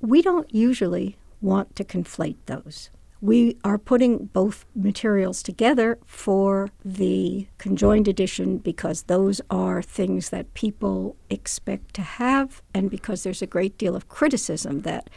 We 0.00 0.22
don't 0.22 0.52
usually 0.54 1.16
want 1.40 1.74
to 1.76 1.84
conflate 1.84 2.36
those 2.46 2.90
we 3.20 3.56
are 3.64 3.78
putting 3.78 4.26
both 4.26 4.66
materials 4.74 5.42
together 5.42 5.98
for 6.04 6.68
the 6.84 7.46
conjoined 7.58 8.08
edition 8.08 8.58
because 8.58 9.04
those 9.04 9.40
are 9.50 9.82
things 9.82 10.30
that 10.30 10.52
people 10.54 11.16
expect 11.30 11.94
to 11.94 12.02
have, 12.02 12.62
and 12.74 12.90
because 12.90 13.22
there's 13.22 13.42
a 13.42 13.46
great 13.46 13.78
deal 13.78 13.96
of 13.96 14.08
criticism 14.08 14.82
that 14.82 15.08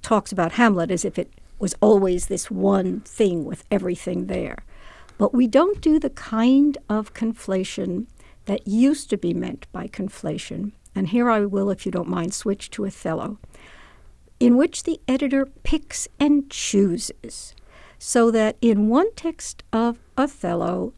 talks 0.00 0.30
about 0.30 0.52
Hamlet 0.52 0.90
as 0.90 1.04
if 1.04 1.18
it 1.18 1.39
was 1.60 1.74
always 1.80 2.26
this 2.26 2.50
one 2.50 3.00
thing 3.00 3.44
with 3.44 3.64
everything 3.70 4.26
there. 4.26 4.64
But 5.18 5.34
we 5.34 5.46
don't 5.46 5.80
do 5.80 5.98
the 5.98 6.10
kind 6.10 6.78
of 6.88 7.14
conflation 7.14 8.06
that 8.46 8.66
used 8.66 9.10
to 9.10 9.18
be 9.18 9.34
meant 9.34 9.66
by 9.70 9.86
conflation. 9.86 10.72
And 10.94 11.08
here 11.08 11.30
I 11.30 11.40
will, 11.40 11.70
if 11.70 11.84
you 11.84 11.92
don't 11.92 12.08
mind, 12.08 12.34
switch 12.34 12.70
to 12.70 12.86
Othello 12.86 13.38
in 14.40 14.56
which 14.56 14.84
the 14.84 14.98
editor 15.06 15.46
picks 15.62 16.08
and 16.18 16.50
chooses. 16.50 17.54
So 17.98 18.30
that 18.30 18.56
in 18.62 18.88
one 18.88 19.12
text 19.14 19.62
of 19.72 19.98
Othello, 20.16 20.94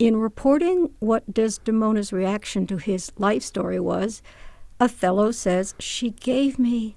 in 0.00 0.16
reporting 0.16 0.90
what 0.98 1.32
Desdemona's 1.32 2.12
reaction 2.12 2.66
to 2.66 2.78
his 2.78 3.12
life 3.16 3.44
story 3.44 3.78
was, 3.78 4.20
Othello 4.80 5.30
says, 5.30 5.74
She 5.78 6.10
gave 6.10 6.58
me 6.58 6.96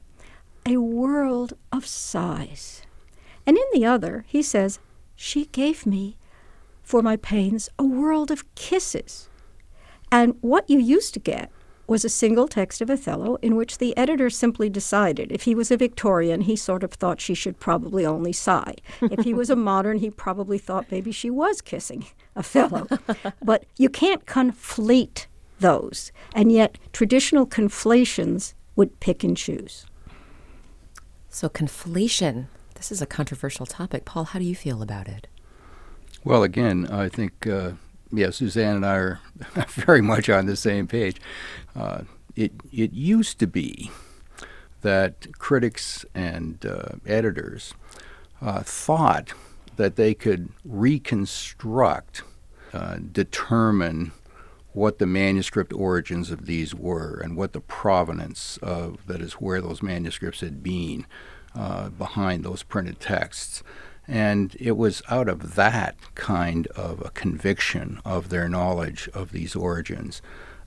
a 0.65 0.77
world 0.77 1.53
of 1.71 1.85
sighs. 1.85 2.81
And 3.45 3.57
in 3.57 3.65
the 3.73 3.85
other, 3.85 4.25
he 4.27 4.41
says, 4.41 4.79
She 5.15 5.45
gave 5.47 5.85
me, 5.85 6.17
for 6.81 7.01
my 7.01 7.17
pains, 7.17 7.69
a 7.77 7.83
world 7.83 8.31
of 8.31 8.53
kisses. 8.55 9.29
And 10.11 10.35
what 10.41 10.69
you 10.69 10.79
used 10.79 11.13
to 11.15 11.19
get 11.19 11.49
was 11.87 12.05
a 12.05 12.09
single 12.09 12.47
text 12.47 12.81
of 12.81 12.89
Othello 12.89 13.37
in 13.41 13.55
which 13.55 13.77
the 13.77 13.95
editor 13.97 14.29
simply 14.29 14.69
decided 14.69 15.31
if 15.31 15.43
he 15.43 15.53
was 15.53 15.69
a 15.69 15.77
Victorian, 15.77 16.41
he 16.41 16.55
sort 16.55 16.83
of 16.83 16.93
thought 16.93 17.19
she 17.19 17.33
should 17.33 17.59
probably 17.59 18.05
only 18.05 18.31
sigh. 18.31 18.75
if 19.01 19.25
he 19.25 19.33
was 19.33 19.49
a 19.49 19.55
modern, 19.71 19.97
he 19.97 20.09
probably 20.09 20.57
thought 20.57 20.91
maybe 20.91 21.11
she 21.11 21.29
was 21.29 21.61
kissing 21.61 22.05
Othello. 22.35 22.87
but 23.43 23.65
you 23.77 23.89
can't 23.89 24.25
conflate 24.25 25.25
those. 25.59 26.11
And 26.33 26.51
yet, 26.51 26.77
traditional 26.93 27.45
conflations 27.45 28.53
would 28.75 28.99
pick 28.99 29.23
and 29.23 29.35
choose. 29.35 29.85
So, 31.29 31.49
conflation, 31.49 32.47
this 32.83 32.91
is 32.91 33.01
a 33.01 33.05
controversial 33.05 33.65
topic. 33.65 34.03
Paul, 34.03 34.25
how 34.25 34.39
do 34.39 34.43
you 34.43 34.55
feel 34.55 34.81
about 34.81 35.07
it? 35.07 35.27
Well, 36.25 36.43
again, 36.43 36.85
I 36.91 37.07
think 37.07 37.47
uh, 37.47 37.71
yeah, 38.11 38.29
Suzanne 38.29 38.75
and 38.75 38.85
I 38.85 38.95
are 38.95 39.19
very 39.69 40.01
much 40.01 40.29
on 40.29 40.47
the 40.47 40.57
same 40.57 40.85
page. 40.85 41.15
Uh, 41.77 42.01
it 42.35 42.51
it 42.73 42.91
used 42.91 43.39
to 43.39 43.47
be 43.47 43.89
that 44.81 45.37
critics 45.37 46.05
and 46.13 46.65
uh, 46.65 46.97
editors 47.05 47.73
uh, 48.41 48.63
thought 48.63 49.31
that 49.77 49.95
they 49.95 50.13
could 50.13 50.49
reconstruct, 50.65 52.21
uh, 52.73 52.97
determine 53.13 54.11
what 54.73 54.99
the 54.99 55.05
manuscript 55.05 55.71
origins 55.71 56.31
of 56.31 56.47
these 56.47 56.75
were 56.75 57.17
and 57.23 57.37
what 57.37 57.53
the 57.53 57.61
provenance 57.61 58.57
of 58.61 59.07
that 59.07 59.21
is 59.21 59.33
where 59.33 59.61
those 59.61 59.81
manuscripts 59.81 60.41
had 60.41 60.61
been 60.61 61.05
uh, 61.55 61.89
behind 61.89 62.43
those 62.43 62.63
printed 62.63 62.99
texts. 62.99 63.63
And 64.07 64.55
it 64.59 64.75
was 64.75 65.01
out 65.09 65.29
of 65.29 65.55
that 65.55 65.95
kind 66.15 66.67
of 66.67 67.01
a 67.05 67.09
conviction 67.11 68.01
of 68.03 68.29
their 68.29 68.49
knowledge 68.49 69.09
of 69.13 69.31
these 69.31 69.55
origins 69.55 70.21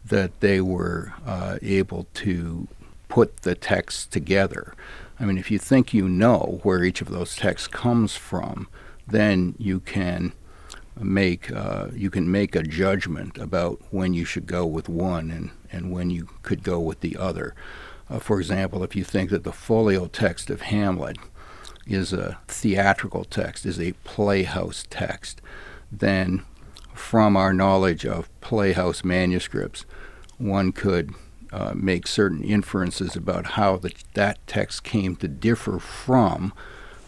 that 0.04 0.40
they 0.40 0.60
were 0.60 1.12
uh, 1.26 1.58
able 1.60 2.06
to 2.14 2.68
put 3.08 3.38
the 3.38 3.54
texts 3.54 4.06
together. 4.06 4.74
I 5.18 5.24
mean, 5.24 5.38
if 5.38 5.50
you 5.50 5.58
think 5.58 5.92
you 5.92 6.08
know 6.08 6.60
where 6.62 6.84
each 6.84 7.00
of 7.00 7.10
those 7.10 7.36
texts 7.36 7.68
comes 7.68 8.16
from, 8.16 8.68
then 9.06 9.54
you 9.58 9.80
can 9.80 10.32
make 10.98 11.50
uh, 11.52 11.88
you 11.92 12.10
can 12.10 12.30
make 12.30 12.56
a 12.56 12.62
judgment 12.62 13.38
about 13.38 13.80
when 13.90 14.14
you 14.14 14.24
should 14.24 14.46
go 14.46 14.64
with 14.64 14.88
one 14.88 15.30
and, 15.30 15.50
and 15.70 15.92
when 15.92 16.10
you 16.10 16.28
could 16.42 16.62
go 16.62 16.80
with 16.80 17.00
the 17.00 17.16
other. 17.16 17.54
Uh, 18.08 18.18
for 18.18 18.38
example, 18.38 18.82
if 18.82 18.94
you 18.94 19.04
think 19.04 19.30
that 19.30 19.44
the 19.44 19.52
folio 19.52 20.06
text 20.06 20.50
of 20.50 20.62
Hamlet 20.62 21.16
is 21.86 22.12
a 22.12 22.38
theatrical 22.48 23.24
text, 23.24 23.66
is 23.66 23.80
a 23.80 23.92
playhouse 24.04 24.84
text, 24.90 25.40
then 25.90 26.44
from 26.94 27.36
our 27.36 27.52
knowledge 27.52 28.04
of 28.06 28.28
playhouse 28.40 29.04
manuscripts, 29.04 29.84
one 30.38 30.72
could 30.72 31.14
uh, 31.52 31.72
make 31.74 32.06
certain 32.06 32.42
inferences 32.42 33.16
about 33.16 33.52
how 33.52 33.76
the, 33.76 33.92
that 34.14 34.44
text 34.46 34.82
came 34.82 35.16
to 35.16 35.28
differ 35.28 35.78
from 35.78 36.52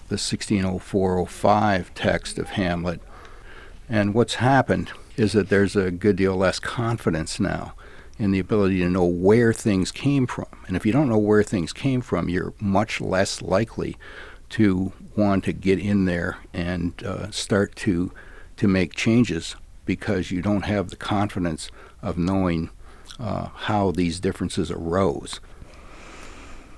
the 0.09 0.17
1604-05 0.17 1.87
text 1.95 2.39
of 2.39 2.51
Hamlet. 2.51 3.01
And 3.89 4.15
what's 4.15 4.35
happened 4.35 4.93
is 5.17 5.33
that 5.33 5.49
there's 5.49 5.77
a 5.77 5.91
good 5.91 6.17
deal 6.17 6.37
less 6.37 6.61
confidence 6.61 7.41
now 7.41 7.75
in 8.19 8.33
the 8.33 8.39
ability 8.39 8.81
to 8.81 8.89
know 8.89 9.05
where 9.05 9.53
things 9.53 9.93
came 9.93 10.27
from. 10.27 10.47
And 10.67 10.77
if 10.77 10.85
you 10.85 10.93
don't 10.93 11.09
know 11.09 11.19
where 11.19 11.43
things 11.43 11.73
came 11.73 12.01
from, 12.01 12.29
you're 12.29 12.53
much 12.61 13.01
less 13.01 13.41
likely 13.41 13.97
to 14.51 14.93
want 15.17 15.45
to 15.45 15.53
get 15.53 15.79
in 15.79 16.05
there 16.05 16.39
and 16.53 17.03
uh, 17.05 17.31
start 17.31 17.77
to 17.77 18.13
to 18.57 18.67
make 18.67 18.95
changes 18.95 19.55
because 19.85 20.31
you 20.33 20.43
don't 20.43 20.65
have 20.65 20.91
the 20.91 20.97
confidence 20.97 21.71
of 22.03 22.19
knowing 22.19 22.71
uh, 23.21 23.49
how 23.55 23.93
these 23.93 24.19
differences 24.21 24.71
arose. 24.71 25.41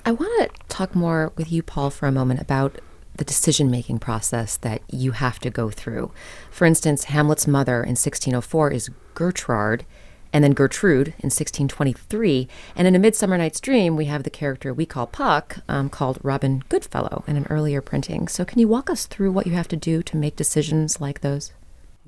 I 0.04 0.12
want 0.12 0.52
to 0.52 0.60
talk 0.68 0.94
more 0.94 1.32
with 1.36 1.50
you, 1.50 1.62
Paul, 1.62 1.90
for 1.90 2.06
a 2.06 2.12
moment 2.12 2.40
about 2.40 2.78
the 3.16 3.24
decision 3.24 3.70
making 3.70 3.98
process 3.98 4.56
that 4.58 4.82
you 4.90 5.12
have 5.12 5.38
to 5.40 5.50
go 5.50 5.70
through. 5.70 6.10
For 6.50 6.64
instance, 6.64 7.04
Hamlet's 7.04 7.46
mother 7.46 7.82
in 7.82 7.90
1604 7.90 8.70
is 8.70 8.90
Gertrude, 9.14 9.84
and 10.32 10.44
then 10.44 10.52
Gertrude 10.52 11.08
in 11.08 11.30
1623. 11.30 12.48
And 12.76 12.86
in 12.86 12.94
A 12.94 12.98
Midsummer 12.98 13.38
Night's 13.38 13.60
Dream, 13.60 13.96
we 13.96 14.06
have 14.06 14.22
the 14.22 14.30
character 14.30 14.72
we 14.72 14.86
call 14.86 15.06
Puck, 15.06 15.58
um, 15.68 15.88
called 15.88 16.18
Robin 16.22 16.62
Goodfellow 16.68 17.24
in 17.26 17.36
an 17.36 17.46
earlier 17.50 17.80
printing. 17.80 18.28
So, 18.28 18.44
can 18.44 18.58
you 18.58 18.68
walk 18.68 18.90
us 18.90 19.06
through 19.06 19.32
what 19.32 19.46
you 19.46 19.52
have 19.52 19.68
to 19.68 19.76
do 19.76 20.02
to 20.02 20.16
make 20.16 20.36
decisions 20.36 21.00
like 21.00 21.20
those? 21.20 21.52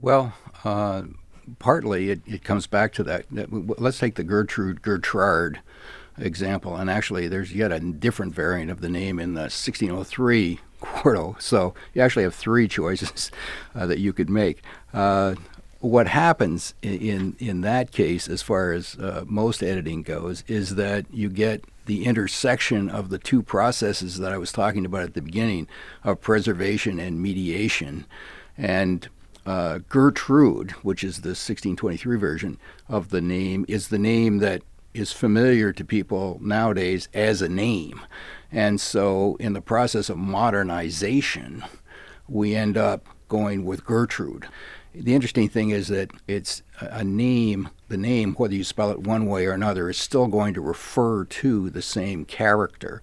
Well, 0.01 0.35
uh, 0.65 1.03
partly 1.59 2.11
it, 2.11 2.21
it 2.27 2.45
comes 2.45 2.67
back 2.67 2.93
to 2.95 3.05
that. 3.05 3.27
Let's 3.31 3.99
take 3.99 4.17
the 4.17 4.25
Gertrude 4.25 4.83
Gertrude 4.83 5.61
example. 6.19 6.77
And 6.77 6.91
actually, 6.91 7.29
there's 7.29 7.53
yet 7.53 7.73
a 7.73 7.81
different 7.81 8.35
variant 8.35 8.71
of 8.71 8.81
the 8.81 8.89
name 8.89 9.19
in 9.19 9.35
the 9.35 9.43
1603 9.43 10.61
quarto. 10.81 11.37
So 11.39 11.75
you 11.95 12.03
actually 12.03 12.25
have 12.25 12.35
three 12.35 12.69
choices 12.79 13.31
uh, 13.75 13.87
that 13.87 13.99
you 13.99 14.13
could 14.13 14.29
make. 14.29 14.63
Uh, 14.93 15.37
what 15.83 16.07
happens 16.07 16.75
in 16.81 17.37
in 17.41 17.61
that 17.63 17.91
case, 17.91 18.29
as 18.29 18.41
far 18.41 18.73
as 18.73 18.97
uh, 18.97 19.25
most 19.27 19.63
editing 19.63 20.03
goes, 20.03 20.45
is 20.47 20.77
that 20.77 21.07
you 21.13 21.29
get 21.29 21.65
the 21.87 22.05
intersection 22.05 22.89
of 22.89 23.09
the 23.09 23.19
two 23.19 23.43
processes 23.43 24.19
that 24.19 24.33
I 24.33 24.39
was 24.39 24.53
talking 24.53 24.87
about 24.87 25.03
at 25.03 25.15
the 25.15 25.23
beginning 25.23 25.67
of 26.05 26.21
preservation 26.21 27.01
and 27.01 27.21
mediation, 27.21 28.07
and 28.57 29.09
uh, 29.45 29.81
Gertrude, 29.89 30.71
which 30.83 31.03
is 31.03 31.23
the 31.23 31.31
1623 31.31 32.17
version 32.17 32.59
of 32.89 33.09
the 33.09 33.21
name, 33.21 33.65
is 33.67 33.89
the 33.89 33.99
name 33.99 34.39
that 34.39 34.63
is 34.95 35.11
familiar 35.11 35.73
to 35.73 35.85
people 35.85 36.39
nowadays 36.41 37.09
as 37.13 37.43
a 37.43 37.49
name. 37.49 38.01
And 38.53 38.81
so, 38.81 39.37
in 39.41 39.53
the 39.53 39.61
process 39.61 40.09
of 40.09 40.17
modernization, 40.17 41.65
we 42.29 42.55
end 42.55 42.77
up 42.77 43.07
going 43.29 43.65
with 43.65 43.85
Gertrude. 43.85 44.47
The 44.95 45.15
interesting 45.15 45.49
thing 45.49 45.71
is 45.71 45.89
that 45.89 46.11
it's 46.29 46.63
a 46.79 47.03
name, 47.03 47.71
the 47.89 47.97
name, 47.97 48.35
whether 48.35 48.55
you 48.55 48.65
spell 48.65 48.91
it 48.91 49.01
one 49.01 49.27
way 49.27 49.47
or 49.47 49.53
another, 49.53 49.89
is 49.89 49.97
still 49.97 50.27
going 50.27 50.53
to 50.55 50.61
refer 50.61 51.25
to 51.25 51.71
the 51.71 51.81
same 51.81 52.25
character. 52.27 53.01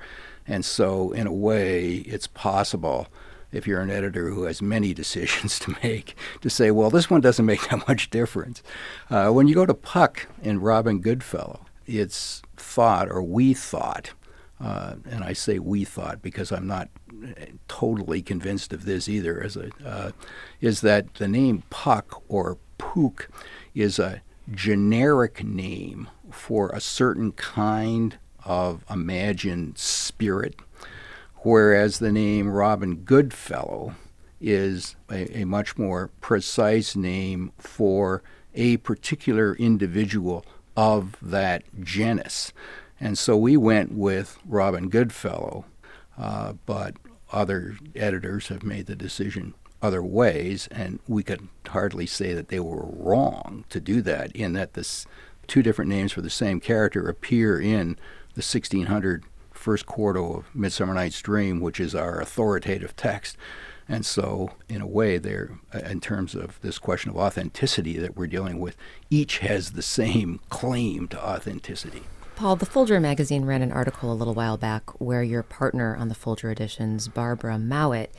And 0.48 0.64
so, 0.64 1.12
in 1.12 1.26
a 1.26 1.34
way, 1.34 1.96
it's 1.96 2.28
possible 2.28 3.08
if 3.52 3.66
you're 3.66 3.82
an 3.82 3.90
editor 3.90 4.30
who 4.30 4.44
has 4.44 4.62
many 4.62 4.94
decisions 4.94 5.58
to 5.60 5.76
make 5.84 6.16
to 6.42 6.50
say, 6.50 6.70
well, 6.72 6.90
this 6.90 7.10
one 7.10 7.22
doesn't 7.22 7.46
make 7.46 7.68
that 7.70 7.88
much 7.88 8.10
difference. 8.10 8.62
Uh, 9.10 9.32
when 9.32 9.48
you 9.48 9.56
go 9.56 9.66
to 9.66 9.74
Puck 9.74 10.28
in 10.44 10.60
Robin 10.60 11.00
Goodfellow, 11.00 11.66
it's 11.88 12.44
thought, 12.56 13.10
or 13.10 13.24
we 13.24 13.54
thought, 13.56 14.12
uh, 14.60 14.96
and 15.10 15.24
I 15.24 15.34
say 15.34 15.60
we 15.60 15.86
thought 15.86 16.22
because 16.22 16.52
I'm 16.52 16.68
not 16.68 16.90
totally 17.68 18.22
convinced 18.22 18.74
of 18.74 18.86
this 18.86 19.08
either, 19.08 19.42
as 19.42 19.56
a, 19.56 19.70
uh, 19.86 20.12
is 20.60 20.82
that 20.82 21.16
the 21.16 21.28
name 21.28 21.64
Puck 21.70 22.22
or 22.28 22.58
Pook 22.78 23.30
is 23.74 24.00
a 24.00 24.22
generic 24.52 25.44
name 25.44 26.10
for 26.32 26.70
a 26.70 26.82
certain 26.82 27.32
kind 27.32 28.18
of 28.44 28.84
imagined 28.90 29.78
spirit, 29.78 30.56
whereas 31.38 32.00
the 32.00 32.12
name 32.12 32.50
Robin 32.50 32.98
Goodfellow 32.98 33.96
is 34.42 34.96
a, 35.12 35.42
a 35.42 35.46
much 35.46 35.78
more 35.78 36.10
precise 36.22 36.96
name 36.96 37.52
for 37.58 38.24
a 38.56 38.78
particular 38.78 39.56
individual 39.56 40.46
of 40.76 41.16
that 41.22 41.64
genus. 41.82 42.54
And 43.00 43.18
so 43.18 43.38
we 43.38 43.56
went 43.58 43.94
with 43.94 44.38
Robin 44.46 44.90
Goodfellow, 44.90 45.66
uh, 46.18 46.54
but 46.66 46.96
other 47.32 47.78
editors 47.96 48.48
have 48.48 48.64
made 48.64 48.88
the 48.88 48.96
decision 48.96 49.54
other 49.82 50.04
ways, 50.04 50.68
and 50.72 51.00
we 51.08 51.24
could 51.24 51.48
hardly 51.68 52.06
say 52.06 52.34
that 52.34 52.50
they 52.50 52.60
were 52.60 52.86
wrong 52.86 53.64
to 53.70 53.80
do 53.80 54.02
that, 54.02 54.32
in 54.34 54.54
that 54.54 54.74
this 54.74 55.06
two 55.48 55.64
different 55.64 55.90
names 55.90 56.12
for 56.12 56.22
the 56.22 56.30
same 56.30 56.60
character 56.60 57.08
appear 57.08 57.60
in 57.60 57.98
the 58.34 58.42
1600 58.42 59.24
first 59.52 59.86
quarto 59.86 60.34
of 60.34 60.56
Midsummer 60.56 60.94
Night's 60.94 61.22
Dream, 61.22 61.60
which 61.60 61.80
is 61.80 61.96
our 61.96 62.20
authoritative 62.20 62.96
text. 62.96 63.38
And 63.88 64.06
so, 64.06 64.52
in 64.68 64.82
a 64.82 64.88
way, 64.88 65.18
there, 65.18 65.58
in 65.74 66.00
terms 66.00 66.36
of 66.36 66.62
this 66.62 66.78
question 66.78 67.10
of 67.10 67.18
authenticity 67.18 67.98
that 67.98 68.16
we're 68.16 68.28
dealing 68.28 68.60
with, 68.60 68.78
each 69.10 69.40
has 69.40 69.72
the 69.72 69.82
same 69.82 70.40
claim 70.50 71.08
to 71.08 71.26
authenticity. 71.28 72.04
Paul, 72.40 72.56
the 72.56 72.66
Folger 72.66 73.02
magazine 73.02 73.44
ran 73.44 73.62
an 73.62 73.74
article 73.74 74.10
a 74.10 74.16
little 74.16 74.34
while 74.34 74.56
back 74.56 74.92
where 75.02 75.22
your 75.22 75.44
partner 75.44 75.98
on 75.98 76.08
the 76.08 76.16
Folger 76.16 76.50
editions, 76.50 77.10
Barbara 77.10 77.60
Mowat, 77.60 78.12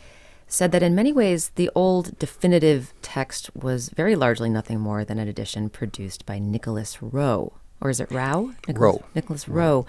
said 0.47 0.73
that 0.73 0.83
in 0.83 0.95
many 0.95 1.11
ways 1.11 1.53
the 1.55 1.71
old 1.75 2.19
definitive 2.19 2.93
text 3.01 3.49
was 3.57 3.89
very 3.89 4.15
largely 4.15 4.51
nothing 4.51 4.79
more 4.79 5.07
than 5.07 5.19
an 5.19 5.27
edition 5.27 5.71
produced 5.71 6.27
by 6.27 6.39
Nicholas 6.39 7.03
Rowe. 7.03 7.55
Or 7.81 7.89
is 7.89 7.99
it 7.99 8.11
Rao? 8.11 8.53
Nicholas, 8.69 8.79
Rowe. 8.79 9.05
Nicholas 9.15 9.49
Rowe. 9.49 9.87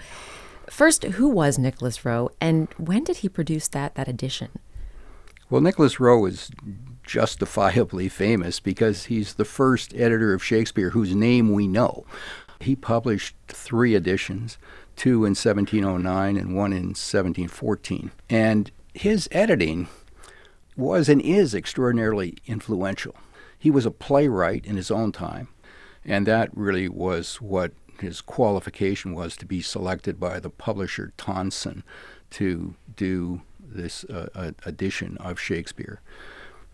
First, 0.70 1.04
who 1.04 1.28
was 1.28 1.58
Nicholas 1.58 2.02
Rowe 2.02 2.30
and 2.40 2.68
when 2.78 3.04
did 3.04 3.18
he 3.18 3.28
produce 3.28 3.68
that, 3.68 3.96
that 3.96 4.08
edition? 4.08 4.48
Well, 5.50 5.60
Nicholas 5.60 6.00
Rowe 6.00 6.24
is 6.24 6.50
justifiably 7.02 8.08
famous 8.08 8.60
because 8.60 9.04
he's 9.04 9.34
the 9.34 9.44
first 9.44 9.92
editor 9.94 10.32
of 10.32 10.42
Shakespeare 10.42 10.90
whose 10.90 11.14
name 11.14 11.52
we 11.52 11.68
know. 11.68 12.06
He 12.62 12.76
published 12.76 13.34
three 13.48 13.94
editions, 13.94 14.58
two 14.96 15.24
in 15.24 15.34
1709 15.34 16.36
and 16.36 16.56
one 16.56 16.72
in 16.72 16.94
1714. 16.94 18.10
And 18.30 18.70
his 18.94 19.28
editing 19.32 19.88
was 20.76 21.08
and 21.08 21.20
is 21.20 21.54
extraordinarily 21.54 22.36
influential. 22.46 23.14
He 23.58 23.70
was 23.70 23.86
a 23.86 23.90
playwright 23.90 24.64
in 24.64 24.76
his 24.76 24.90
own 24.90 25.12
time, 25.12 25.48
and 26.04 26.26
that 26.26 26.50
really 26.56 26.88
was 26.88 27.40
what 27.40 27.72
his 28.00 28.20
qualification 28.20 29.14
was 29.14 29.36
to 29.36 29.46
be 29.46 29.62
selected 29.62 30.18
by 30.18 30.40
the 30.40 30.50
publisher 30.50 31.12
Tonson 31.16 31.84
to 32.30 32.74
do 32.96 33.42
this 33.60 34.04
uh, 34.04 34.52
edition 34.64 35.16
of 35.18 35.38
Shakespeare. 35.38 36.00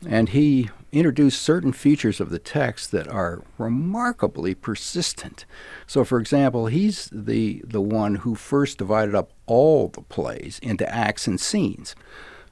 And 0.07 0.31
he 0.31 0.71
introduced 0.93 1.43
certain 1.43 1.73
features 1.73 2.21
of 2.21 2.31
the 2.31 2.39
text 2.39 2.93
that 2.93 3.09
are 3.09 3.43
remarkably 3.59 4.55
persistent. 4.55 5.45
So, 5.87 6.05
for 6.05 6.19
example, 6.19 6.67
he's 6.67 7.11
the, 7.13 7.63
the 7.67 7.81
one 7.81 8.17
who 8.17 8.35
first 8.35 8.79
divided 8.79 9.15
up 9.15 9.33
all 9.47 9.89
the 9.89 10.03
plays 10.03 10.59
into 10.63 10.89
acts 10.93 11.27
and 11.27 11.41
scenes. 11.41 11.95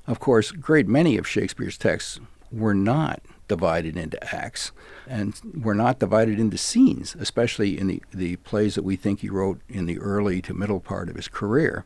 Of 0.07 0.21
course, 0.21 0.51
great 0.51 0.87
many 0.87 1.17
of 1.17 1.27
Shakespeare's 1.27 1.79
texts 1.79 2.21
were 2.53 2.75
not 2.75 3.23
divided 3.49 3.97
into 3.97 4.35
acts 4.35 4.73
and 5.07 5.41
were 5.55 5.75
not 5.75 5.99
divided 5.99 6.39
into 6.39 6.59
scenes, 6.59 7.17
especially 7.19 7.79
in 7.79 7.87
the, 7.87 8.03
the 8.13 8.37
plays 8.37 8.75
that 8.75 8.85
we 8.85 8.97
think 8.97 9.21
he 9.21 9.29
wrote 9.29 9.61
in 9.69 9.87
the 9.87 9.99
early 9.99 10.43
to 10.43 10.55
middle 10.55 10.81
part 10.81 11.09
of 11.09 11.17
his 11.17 11.29
career. 11.29 11.85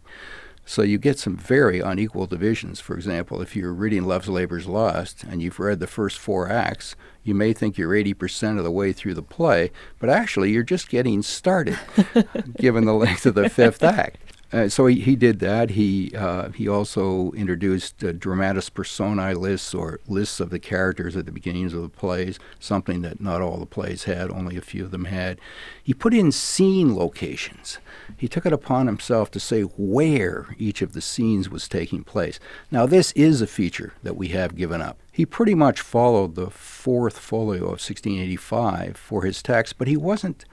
So 0.65 0.83
you 0.83 0.99
get 0.99 1.19
some 1.19 1.37
very 1.37 1.81
unequal 1.81 2.27
divisions. 2.27 2.81
For 2.81 2.95
example, 2.95 3.43
if 3.43 3.57
you're 3.57 3.73
reading 3.73 4.05
Love's 4.05 4.29
Labour's 4.29 4.67
Lost 4.67 5.25
and 5.25 5.43
you've 5.43 5.59
read 5.59 5.81
the 5.81 5.87
first 5.87 6.19
four 6.19 6.49
acts, 6.49 6.95
you 7.25 7.35
may 7.35 7.53
think 7.53 7.77
you're 7.77 7.91
80% 7.91 8.59
of 8.59 8.65
the 8.65 8.71
way 8.71 8.93
through 8.93 9.15
the 9.15 9.23
play, 9.23 9.73
but 9.99 10.09
actually 10.09 10.53
you're 10.53 10.63
just 10.63 10.89
getting 10.89 11.23
started, 11.23 11.79
given 12.57 12.85
the 12.85 12.95
length 12.95 13.27
of 13.27 13.35
the 13.35 13.49
fifth 13.49 13.83
act. 13.83 14.19
Uh, 14.53 14.69
so 14.69 14.87
he, 14.87 15.01
he 15.01 15.15
did 15.15 15.39
that. 15.39 15.71
He 15.71 16.13
uh, 16.17 16.51
he 16.51 16.67
also 16.67 17.31
introduced 17.33 18.03
uh, 18.03 18.13
dramatis 18.13 18.69
personae 18.69 19.35
lists 19.35 19.73
or 19.75 20.01
lists 20.09 20.41
of 20.41 20.51
the 20.51 20.59
characters 20.59 21.17
at 21.17 21.27
the 21.27 21.33
beginnings 21.33 21.73
of 21.73 21.83
the 21.83 21.89
plays, 21.89 22.39
something 22.59 23.03
that 23.03 23.21
not 23.21 23.41
all 23.41 23.59
the 23.59 23.67
plays 23.67 24.05
had, 24.05 24.31
only 24.31 24.57
a 24.57 24.61
few 24.61 24.85
of 24.85 24.91
them 24.91 25.05
had. 25.05 25.39
He 25.83 25.95
put 25.95 26.13
in 26.13 26.33
scene 26.33 26.97
locations. 26.97 27.79
He 28.17 28.27
took 28.27 28.45
it 28.45 28.53
upon 28.53 28.87
himself 28.87 29.31
to 29.33 29.41
say 29.41 29.63
where 29.63 30.55
each 30.59 30.83
of 30.83 30.95
the 30.95 31.01
scenes 31.01 31.49
was 31.49 31.69
taking 31.69 32.03
place. 32.03 32.41
Now 32.73 32.87
this 32.87 33.13
is 33.13 33.41
a 33.41 33.47
feature 33.47 33.93
that 34.03 34.17
we 34.17 34.29
have 34.29 34.57
given 34.57 34.83
up. 34.83 34.99
He 35.13 35.27
pretty 35.27 35.55
much 35.55 35.81
followed 35.81 36.35
the 36.35 36.51
fourth 36.51 37.19
folio 37.19 37.65
of 37.65 37.81
1685 37.81 38.97
for 38.97 39.23
his 39.23 39.43
text, 39.43 39.79
but 39.79 39.87
he 39.87 39.97
wasn't 39.97 40.45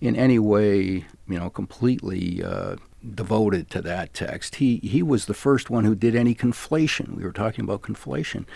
in 0.00 0.16
any 0.16 0.38
way, 0.38 1.06
you 1.28 1.38
know, 1.38 1.50
completely 1.50 2.42
uh, 2.42 2.76
devoted 3.14 3.70
to 3.70 3.82
that 3.82 4.14
text. 4.14 4.56
He 4.56 4.78
he 4.78 5.02
was 5.02 5.26
the 5.26 5.34
first 5.34 5.70
one 5.70 5.84
who 5.84 5.94
did 5.94 6.14
any 6.14 6.34
conflation. 6.34 7.16
We 7.16 7.24
were 7.24 7.32
talking 7.32 7.64
about 7.64 7.82
conflation, 7.82 8.46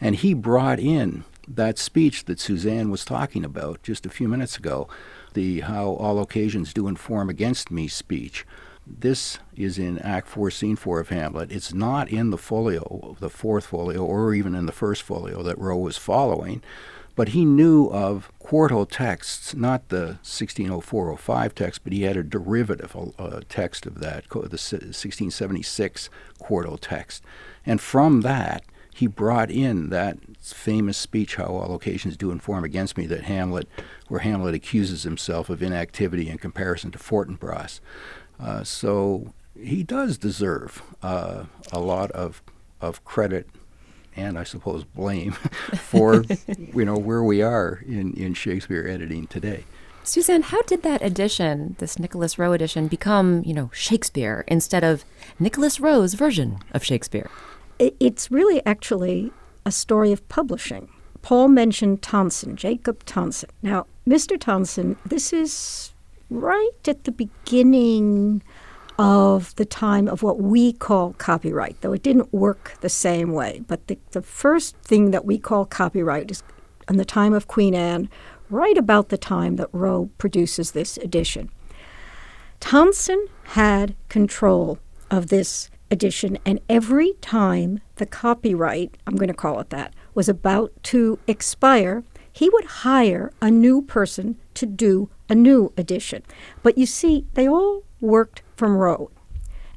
and 0.00 0.16
he 0.16 0.34
brought 0.34 0.78
in 0.78 1.24
that 1.46 1.78
speech 1.78 2.24
that 2.24 2.40
Suzanne 2.40 2.90
was 2.90 3.04
talking 3.04 3.44
about 3.44 3.82
just 3.82 4.06
a 4.06 4.10
few 4.10 4.28
minutes 4.28 4.56
ago, 4.56 4.88
the 5.34 5.60
how 5.60 5.90
all 5.90 6.20
occasions 6.20 6.72
do 6.72 6.88
inform 6.88 7.28
against 7.28 7.70
me 7.70 7.88
speech. 7.88 8.46
This 8.86 9.38
is 9.56 9.78
in 9.78 9.98
Act 10.00 10.28
4, 10.28 10.50
Scene 10.50 10.76
4 10.76 11.00
of 11.00 11.08
Hamlet. 11.08 11.50
It's 11.50 11.72
not 11.72 12.08
in 12.10 12.30
the 12.30 12.38
folio, 12.38 13.16
the 13.18 13.30
fourth 13.30 13.66
folio, 13.66 14.04
or 14.04 14.34
even 14.34 14.54
in 14.54 14.66
the 14.66 14.72
first 14.72 15.02
folio 15.02 15.42
that 15.42 15.58
Rowe 15.58 15.78
was 15.78 15.96
following. 15.96 16.62
But 17.16 17.28
he 17.28 17.44
knew 17.44 17.86
of 17.86 18.30
quarto 18.38 18.84
texts, 18.84 19.54
not 19.54 19.88
the 19.88 20.18
1604-05 20.24 21.52
text, 21.54 21.84
but 21.84 21.92
he 21.92 22.02
had 22.02 22.16
a 22.16 22.22
derivative 22.22 22.96
text 23.48 23.86
of 23.86 24.00
that, 24.00 24.28
the 24.28 24.38
1676 24.38 26.10
quarto 26.38 26.76
text. 26.76 27.22
And 27.64 27.80
from 27.80 28.22
that, 28.22 28.64
he 28.94 29.06
brought 29.08 29.50
in 29.50 29.90
that 29.90 30.18
famous 30.40 30.96
speech, 30.96 31.34
How 31.34 31.46
All 31.46 31.74
Occasions 31.74 32.16
Do 32.16 32.30
Inform 32.30 32.64
Against 32.64 32.96
Me, 32.96 33.06
that 33.06 33.24
Hamlet, 33.24 33.68
where 34.08 34.20
Hamlet 34.20 34.54
accuses 34.54 35.02
himself 35.02 35.50
of 35.50 35.62
inactivity 35.62 36.28
in 36.28 36.38
comparison 36.38 36.92
to 36.92 36.98
Fortinbras. 36.98 37.80
Uh, 38.38 38.62
so 38.62 39.34
he 39.58 39.82
does 39.82 40.16
deserve 40.16 40.82
uh, 41.02 41.44
a 41.72 41.80
lot 41.80 42.10
of, 42.12 42.42
of 42.80 43.04
credit 43.04 43.48
and 44.16 44.38
I 44.38 44.44
suppose 44.44 44.84
blame 44.84 45.32
for 45.76 46.24
you 46.56 46.84
know 46.84 46.96
where 46.96 47.22
we 47.22 47.42
are 47.42 47.82
in, 47.86 48.12
in 48.14 48.34
Shakespeare 48.34 48.86
editing 48.88 49.26
today. 49.26 49.64
Suzanne, 50.06 50.42
how 50.42 50.60
did 50.62 50.82
that 50.82 51.02
edition, 51.02 51.76
this 51.78 51.98
Nicholas 51.98 52.38
Rowe 52.38 52.52
edition, 52.52 52.88
become, 52.88 53.42
you 53.46 53.54
know, 53.54 53.70
Shakespeare 53.72 54.44
instead 54.46 54.84
of 54.84 55.02
Nicholas 55.38 55.80
Rowe's 55.80 56.12
version 56.12 56.58
of 56.72 56.84
Shakespeare? 56.84 57.30
It's 57.78 58.30
really 58.30 58.64
actually 58.66 59.32
a 59.64 59.72
story 59.72 60.12
of 60.12 60.28
publishing. 60.28 60.90
Paul 61.22 61.48
mentioned 61.48 62.02
Tonson, 62.02 62.54
Jacob 62.54 63.02
Tonson. 63.06 63.48
Now, 63.62 63.86
Mr. 64.06 64.38
Tonson, 64.38 64.96
this 65.06 65.32
is 65.32 65.94
right 66.28 66.70
at 66.86 67.04
the 67.04 67.12
beginning 67.12 68.42
of 68.98 69.54
the 69.56 69.64
time 69.64 70.08
of 70.08 70.22
what 70.22 70.40
we 70.40 70.72
call 70.72 71.14
copyright, 71.14 71.80
though 71.80 71.92
it 71.92 72.02
didn't 72.02 72.32
work 72.32 72.74
the 72.80 72.88
same 72.88 73.32
way. 73.32 73.62
But 73.66 73.86
the, 73.88 73.98
the 74.12 74.22
first 74.22 74.76
thing 74.78 75.10
that 75.10 75.24
we 75.24 75.38
call 75.38 75.64
copyright 75.64 76.30
is 76.30 76.42
in 76.88 76.96
the 76.96 77.04
time 77.04 77.32
of 77.32 77.48
Queen 77.48 77.74
Anne, 77.74 78.08
right 78.50 78.76
about 78.76 79.08
the 79.08 79.18
time 79.18 79.56
that 79.56 79.68
Rowe 79.72 80.10
produces 80.18 80.72
this 80.72 80.96
edition. 80.98 81.50
Tonson 82.60 83.26
had 83.44 83.94
control 84.08 84.78
of 85.10 85.28
this 85.28 85.70
edition, 85.90 86.38
and 86.44 86.60
every 86.68 87.14
time 87.20 87.80
the 87.96 88.06
copyright, 88.06 88.96
I'm 89.06 89.16
going 89.16 89.28
to 89.28 89.34
call 89.34 89.60
it 89.60 89.70
that, 89.70 89.94
was 90.14 90.28
about 90.28 90.72
to 90.84 91.18
expire, 91.26 92.04
he 92.32 92.48
would 92.48 92.64
hire 92.64 93.32
a 93.40 93.50
new 93.50 93.82
person 93.82 94.36
to 94.54 94.66
do 94.66 95.10
a 95.28 95.34
new 95.34 95.72
edition. 95.76 96.22
But 96.62 96.78
you 96.78 96.86
see, 96.86 97.26
they 97.34 97.48
all 97.48 97.84
worked 98.00 98.42
from 98.56 98.76
Rowe. 98.76 99.10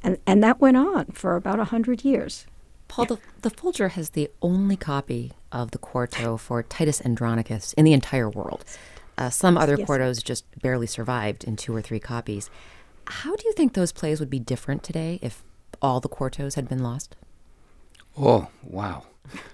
And, 0.02 0.18
and 0.26 0.42
that 0.44 0.60
went 0.60 0.76
on 0.76 1.06
for 1.06 1.36
about 1.36 1.58
100 1.58 2.04
years. 2.04 2.46
Paul, 2.86 3.06
yeah. 3.08 3.16
the, 3.42 3.48
the 3.48 3.50
Folger 3.50 3.88
has 3.88 4.10
the 4.10 4.30
only 4.40 4.76
copy 4.76 5.32
of 5.52 5.70
the 5.72 5.78
quarto 5.78 6.36
for 6.36 6.62
Titus 6.62 7.02
Andronicus 7.04 7.72
in 7.74 7.84
the 7.84 7.92
entire 7.92 8.28
world. 8.28 8.64
Uh, 9.16 9.30
some 9.30 9.58
other 9.58 9.76
yes. 9.76 9.88
quartos 9.88 10.22
just 10.22 10.44
barely 10.62 10.86
survived 10.86 11.44
in 11.44 11.56
two 11.56 11.74
or 11.74 11.82
three 11.82 11.98
copies. 11.98 12.50
How 13.06 13.34
do 13.34 13.42
you 13.46 13.52
think 13.52 13.72
those 13.72 13.90
plays 13.90 14.20
would 14.20 14.30
be 14.30 14.38
different 14.38 14.82
today 14.82 15.18
if 15.22 15.42
all 15.82 16.00
the 16.00 16.08
quartos 16.08 16.54
had 16.54 16.68
been 16.68 16.82
lost? 16.82 17.16
Oh, 18.16 18.48
wow. 18.62 19.04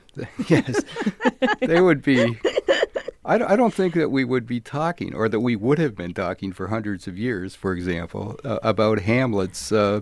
yes. 0.49 0.83
they 1.61 1.81
would 1.81 2.03
be. 2.03 2.39
I, 3.25 3.35
I 3.53 3.57
don't 3.57 3.75
think 3.75 3.95
that 3.95 4.11
we 4.11 4.25
would 4.25 4.47
be 4.47 4.61
talking, 4.61 5.15
or 5.15 5.29
that 5.29 5.41
we 5.41 5.57
would 5.57 5.79
have 5.79 5.97
been 5.97 6.15
talking 6.15 6.53
for 6.53 6.69
hundreds 6.69 7.07
of 7.07 7.19
years, 7.19 7.55
for 7.55 7.73
example, 7.73 8.39
uh, 8.45 8.59
about 8.63 9.01
Hamlet's 9.01 9.73
uh, 9.73 10.01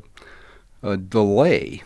uh, 0.83 0.97
delay 0.97 1.83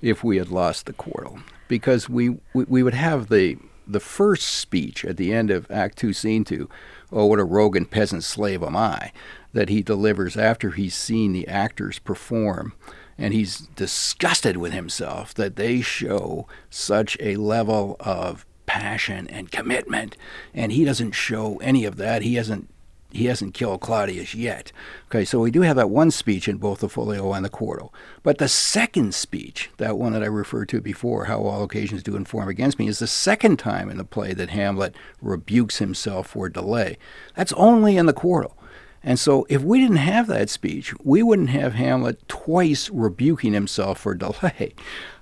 if 0.00 0.22
we 0.22 0.36
had 0.36 0.50
lost 0.50 0.86
the 0.86 0.92
quarto. 0.92 1.38
Because 1.68 2.08
we, 2.08 2.38
we, 2.54 2.64
we 2.64 2.82
would 2.82 2.94
have 2.94 3.28
the, 3.28 3.56
the 3.86 4.00
first 4.00 4.46
speech 4.46 5.04
at 5.04 5.16
the 5.16 5.32
end 5.32 5.50
of 5.50 5.70
Act 5.70 5.98
2, 5.98 6.12
Scene 6.12 6.44
2, 6.44 6.68
Oh, 7.12 7.26
what 7.26 7.38
a 7.38 7.44
rogue 7.44 7.76
and 7.76 7.90
peasant 7.90 8.24
slave 8.24 8.62
am 8.62 8.76
I, 8.76 9.12
that 9.52 9.68
he 9.68 9.82
delivers 9.82 10.36
after 10.36 10.70
he's 10.72 10.94
seen 10.94 11.32
the 11.32 11.46
actors 11.46 11.98
perform 11.98 12.74
and 13.18 13.32
he's 13.32 13.60
disgusted 13.76 14.56
with 14.56 14.72
himself 14.72 15.32
that 15.34 15.56
they 15.56 15.80
show 15.80 16.46
such 16.68 17.16
a 17.20 17.36
level 17.36 17.96
of 18.00 18.44
passion 18.76 19.26
and 19.28 19.50
commitment 19.50 20.16
and 20.52 20.72
he 20.72 20.84
doesn't 20.84 21.12
show 21.12 21.56
any 21.58 21.84
of 21.84 21.96
that 21.96 22.22
he 22.22 22.34
hasn't 22.34 22.68
he 23.10 23.26
hasn't 23.26 23.54
killed 23.54 23.80
Claudius 23.80 24.34
yet. 24.34 24.72
Okay, 25.06 25.24
so 25.24 25.40
we 25.40 25.50
do 25.50 25.62
have 25.62 25.76
that 25.76 25.88
one 25.88 26.10
speech 26.10 26.48
in 26.48 26.58
both 26.58 26.80
the 26.80 26.88
folio 26.88 27.32
and 27.32 27.44
the 27.44 27.48
quarto. 27.48 27.90
But 28.22 28.36
the 28.36 28.48
second 28.48 29.14
speech, 29.14 29.70
that 29.78 29.96
one 29.96 30.12
that 30.12 30.22
I 30.22 30.26
referred 30.26 30.68
to 30.70 30.80
before, 30.82 31.24
how 31.24 31.42
all 31.42 31.62
occasions 31.62 32.02
do 32.02 32.16
inform 32.16 32.48
against 32.48 32.78
me, 32.78 32.88
is 32.88 32.98
the 32.98 33.06
second 33.06 33.58
time 33.58 33.88
in 33.88 33.96
the 33.96 34.04
play 34.04 34.34
that 34.34 34.50
Hamlet 34.50 34.94
rebukes 35.22 35.78
himself 35.78 36.26
for 36.26 36.48
delay. 36.48 36.98
That's 37.34 37.54
only 37.54 37.96
in 37.96 38.06
the 38.06 38.12
quarto. 38.12 38.54
And 39.02 39.18
so, 39.18 39.46
if 39.48 39.62
we 39.62 39.80
didn't 39.80 39.96
have 39.96 40.26
that 40.26 40.50
speech, 40.50 40.94
we 41.04 41.22
wouldn't 41.22 41.50
have 41.50 41.74
Hamlet 41.74 42.26
twice 42.28 42.90
rebuking 42.90 43.52
himself 43.52 44.00
for 44.00 44.14
delay. 44.14 44.74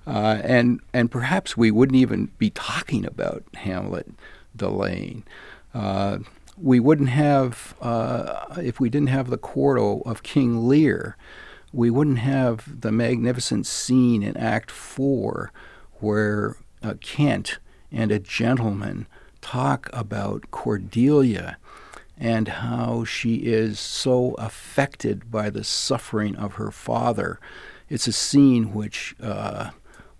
Uh, 0.07 0.39
and, 0.43 0.81
and 0.93 1.09
perhaps 1.09 1.57
we 1.57 1.71
wouldn't 1.71 1.97
even 1.97 2.31
be 2.37 2.51
talking 2.51 3.05
about 3.05 3.43
Hamlet 3.55 4.07
delaying. 4.55 5.23
Uh, 5.73 6.19
we 6.57 6.79
wouldn't 6.79 7.09
have, 7.09 7.75
uh, 7.81 8.45
if 8.57 8.79
we 8.79 8.89
didn't 8.89 9.09
have 9.09 9.29
the 9.29 9.37
quarto 9.37 10.01
of 10.01 10.23
King 10.23 10.67
Lear, 10.67 11.17
we 11.73 11.89
wouldn't 11.89 12.19
have 12.19 12.81
the 12.81 12.91
magnificent 12.91 13.65
scene 13.65 14.23
in 14.23 14.37
Act 14.37 14.71
Four 14.71 15.51
where 15.99 16.55
uh, 16.81 16.93
Kent 17.01 17.59
and 17.91 18.11
a 18.11 18.19
gentleman 18.19 19.07
talk 19.41 19.89
about 19.91 20.49
Cordelia 20.51 21.57
and 22.17 22.47
how 22.47 23.03
she 23.03 23.35
is 23.35 23.79
so 23.79 24.33
affected 24.37 25.29
by 25.29 25.49
the 25.49 25.63
suffering 25.63 26.35
of 26.35 26.53
her 26.53 26.71
father. 26.71 27.39
It's 27.89 28.07
a 28.07 28.13
scene 28.13 28.73
which 28.73 29.15
uh, 29.21 29.71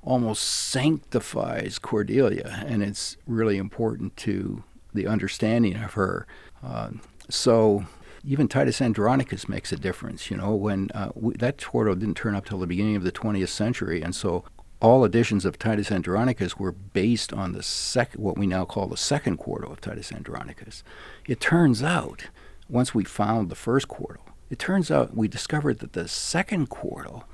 almost 0.01 0.43
sanctifies 0.43 1.79
Cordelia, 1.79 2.63
and 2.67 2.83
it's 2.83 3.17
really 3.25 3.57
important 3.57 4.15
to 4.17 4.63
the 4.93 5.07
understanding 5.07 5.75
of 5.75 5.93
her. 5.93 6.27
Uh, 6.63 6.91
so 7.29 7.85
even 8.23 8.47
Titus 8.47 8.81
Andronicus 8.81 9.47
makes 9.47 9.71
a 9.71 9.77
difference. 9.77 10.29
You 10.29 10.37
know, 10.37 10.55
when 10.55 10.89
uh, 10.93 11.11
we, 11.15 11.33
that 11.35 11.63
quarto 11.63 11.95
didn't 11.95 12.17
turn 12.17 12.35
up 12.35 12.45
till 12.45 12.59
the 12.59 12.67
beginning 12.67 12.95
of 12.95 13.03
the 13.03 13.11
20th 13.11 13.49
century, 13.49 14.01
and 14.01 14.15
so 14.15 14.43
all 14.81 15.05
editions 15.05 15.45
of 15.45 15.57
Titus 15.57 15.91
Andronicus 15.91 16.57
were 16.57 16.71
based 16.71 17.33
on 17.33 17.53
the 17.53 17.63
sec- 17.63 18.13
what 18.13 18.37
we 18.37 18.47
now 18.47 18.65
call 18.65 18.87
the 18.87 18.97
second 18.97 19.37
quarto 19.37 19.71
of 19.71 19.81
Titus 19.81 20.11
Andronicus. 20.11 20.83
It 21.27 21.39
turns 21.39 21.81
out, 21.81 22.25
once 22.69 22.93
we 22.93 23.03
found 23.03 23.49
the 23.49 23.55
first 23.55 23.87
quarto, 23.87 24.21
it 24.49 24.59
turns 24.59 24.91
out 24.91 25.15
we 25.15 25.27
discovered 25.27 25.79
that 25.79 25.93
the 25.93 26.07
second 26.07 26.69
quarto 26.69 27.25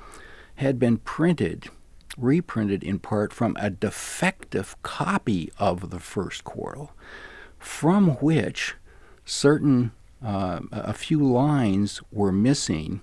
had 0.55 0.79
been 0.79 0.97
printed, 0.97 1.69
reprinted 2.17 2.83
in 2.83 2.99
part 2.99 3.33
from 3.33 3.57
a 3.59 3.69
defective 3.69 4.81
copy 4.83 5.51
of 5.57 5.89
the 5.89 5.99
first 5.99 6.43
quarto, 6.43 6.91
from 7.57 8.11
which 8.17 8.75
certain 9.25 9.91
uh, 10.23 10.59
a 10.71 10.93
few 10.93 11.19
lines 11.19 12.01
were 12.11 12.31
missing 12.31 13.01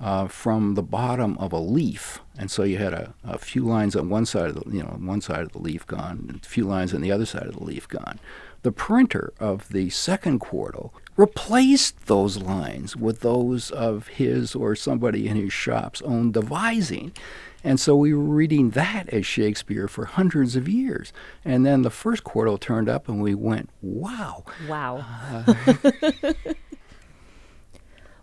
uh, 0.00 0.28
from 0.28 0.74
the 0.74 0.82
bottom 0.82 1.38
of 1.38 1.52
a 1.52 1.58
leaf, 1.58 2.20
and 2.38 2.50
so 2.50 2.62
you 2.62 2.76
had 2.76 2.92
a, 2.92 3.14
a, 3.24 3.38
few 3.38 3.64
lines 3.64 3.96
on 3.96 4.10
one 4.10 4.26
side 4.26 4.50
of 4.50 4.56
the 4.56 4.70
you 4.70 4.82
know 4.82 4.96
one 5.00 5.20
side 5.20 5.40
of 5.40 5.52
the 5.52 5.58
leaf 5.58 5.86
gone, 5.86 6.26
and 6.28 6.44
a 6.44 6.48
few 6.48 6.64
lines 6.64 6.92
on 6.92 7.00
the 7.00 7.10
other 7.10 7.26
side 7.26 7.46
of 7.46 7.54
the 7.54 7.64
leaf 7.64 7.88
gone. 7.88 8.18
The 8.62 8.72
printer 8.72 9.32
of 9.38 9.68
the 9.68 9.90
second 9.90 10.40
quarto 10.40 10.92
replaced 11.16 12.06
those 12.06 12.36
lines 12.38 12.96
with 12.96 13.20
those 13.20 13.70
of 13.70 14.08
his 14.08 14.54
or 14.54 14.74
somebody 14.74 15.28
in 15.28 15.36
his 15.36 15.52
shop's 15.52 16.02
own 16.02 16.32
devising. 16.32 17.12
And 17.64 17.80
so 17.80 17.96
we 17.96 18.12
were 18.12 18.22
reading 18.22 18.70
that 18.70 19.08
as 19.10 19.24
Shakespeare 19.24 19.88
for 19.88 20.04
hundreds 20.04 20.56
of 20.56 20.68
years. 20.68 21.12
And 21.44 21.64
then 21.64 21.82
the 21.82 21.90
first 21.90 22.22
quarto 22.22 22.56
turned 22.56 22.88
up 22.88 23.08
and 23.08 23.20
we 23.20 23.34
went, 23.34 23.70
wow. 23.82 24.44
Wow. 24.68 25.04
Uh, 25.30 25.54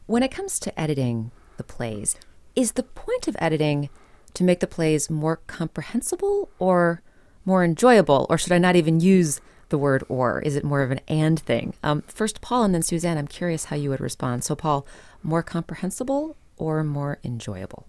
when 0.05 0.23
it 0.23 0.31
comes 0.31 0.59
to 0.59 0.79
editing, 0.79 1.31
the 1.57 1.63
plays. 1.63 2.15
Is 2.55 2.73
the 2.73 2.83
point 2.83 3.27
of 3.27 3.35
editing 3.39 3.89
to 4.33 4.43
make 4.43 4.59
the 4.59 4.67
plays 4.67 5.09
more 5.09 5.37
comprehensible 5.47 6.49
or 6.59 7.01
more 7.45 7.63
enjoyable? 7.63 8.25
Or 8.29 8.37
should 8.37 8.51
I 8.51 8.57
not 8.57 8.75
even 8.75 8.99
use 8.99 9.41
the 9.69 9.77
word 9.77 10.03
or? 10.07 10.41
Is 10.41 10.55
it 10.55 10.63
more 10.63 10.81
of 10.81 10.91
an 10.91 11.01
and 11.07 11.39
thing? 11.39 11.73
Um, 11.83 12.03
first, 12.07 12.41
Paul, 12.41 12.63
and 12.63 12.73
then 12.73 12.83
Suzanne, 12.83 13.17
I'm 13.17 13.27
curious 13.27 13.65
how 13.65 13.75
you 13.75 13.89
would 13.89 14.01
respond. 14.01 14.43
So, 14.43 14.55
Paul, 14.55 14.85
more 15.21 15.43
comprehensible 15.43 16.35
or 16.57 16.83
more 16.83 17.19
enjoyable? 17.23 17.87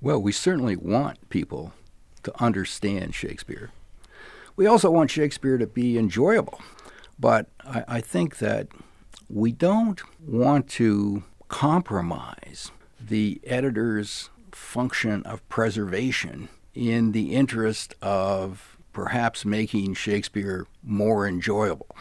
Well, 0.00 0.20
we 0.20 0.32
certainly 0.32 0.76
want 0.76 1.28
people 1.28 1.72
to 2.22 2.42
understand 2.42 3.14
Shakespeare. 3.14 3.70
We 4.56 4.66
also 4.66 4.90
want 4.90 5.10
Shakespeare 5.10 5.58
to 5.58 5.66
be 5.66 5.98
enjoyable. 5.98 6.60
But 7.18 7.48
I, 7.64 7.84
I 7.88 8.00
think 8.00 8.38
that 8.38 8.68
we 9.28 9.52
don't 9.52 10.00
want 10.20 10.68
to 10.70 11.24
compromise 11.48 12.70
the 13.00 13.40
editor's 13.44 14.30
function 14.52 15.22
of 15.24 15.46
preservation 15.48 16.48
in 16.74 17.12
the 17.12 17.34
interest 17.34 17.94
of 18.00 18.76
perhaps 18.92 19.44
making 19.44 19.94
Shakespeare 19.94 20.66
more 20.82 21.26
enjoyable. 21.26 21.94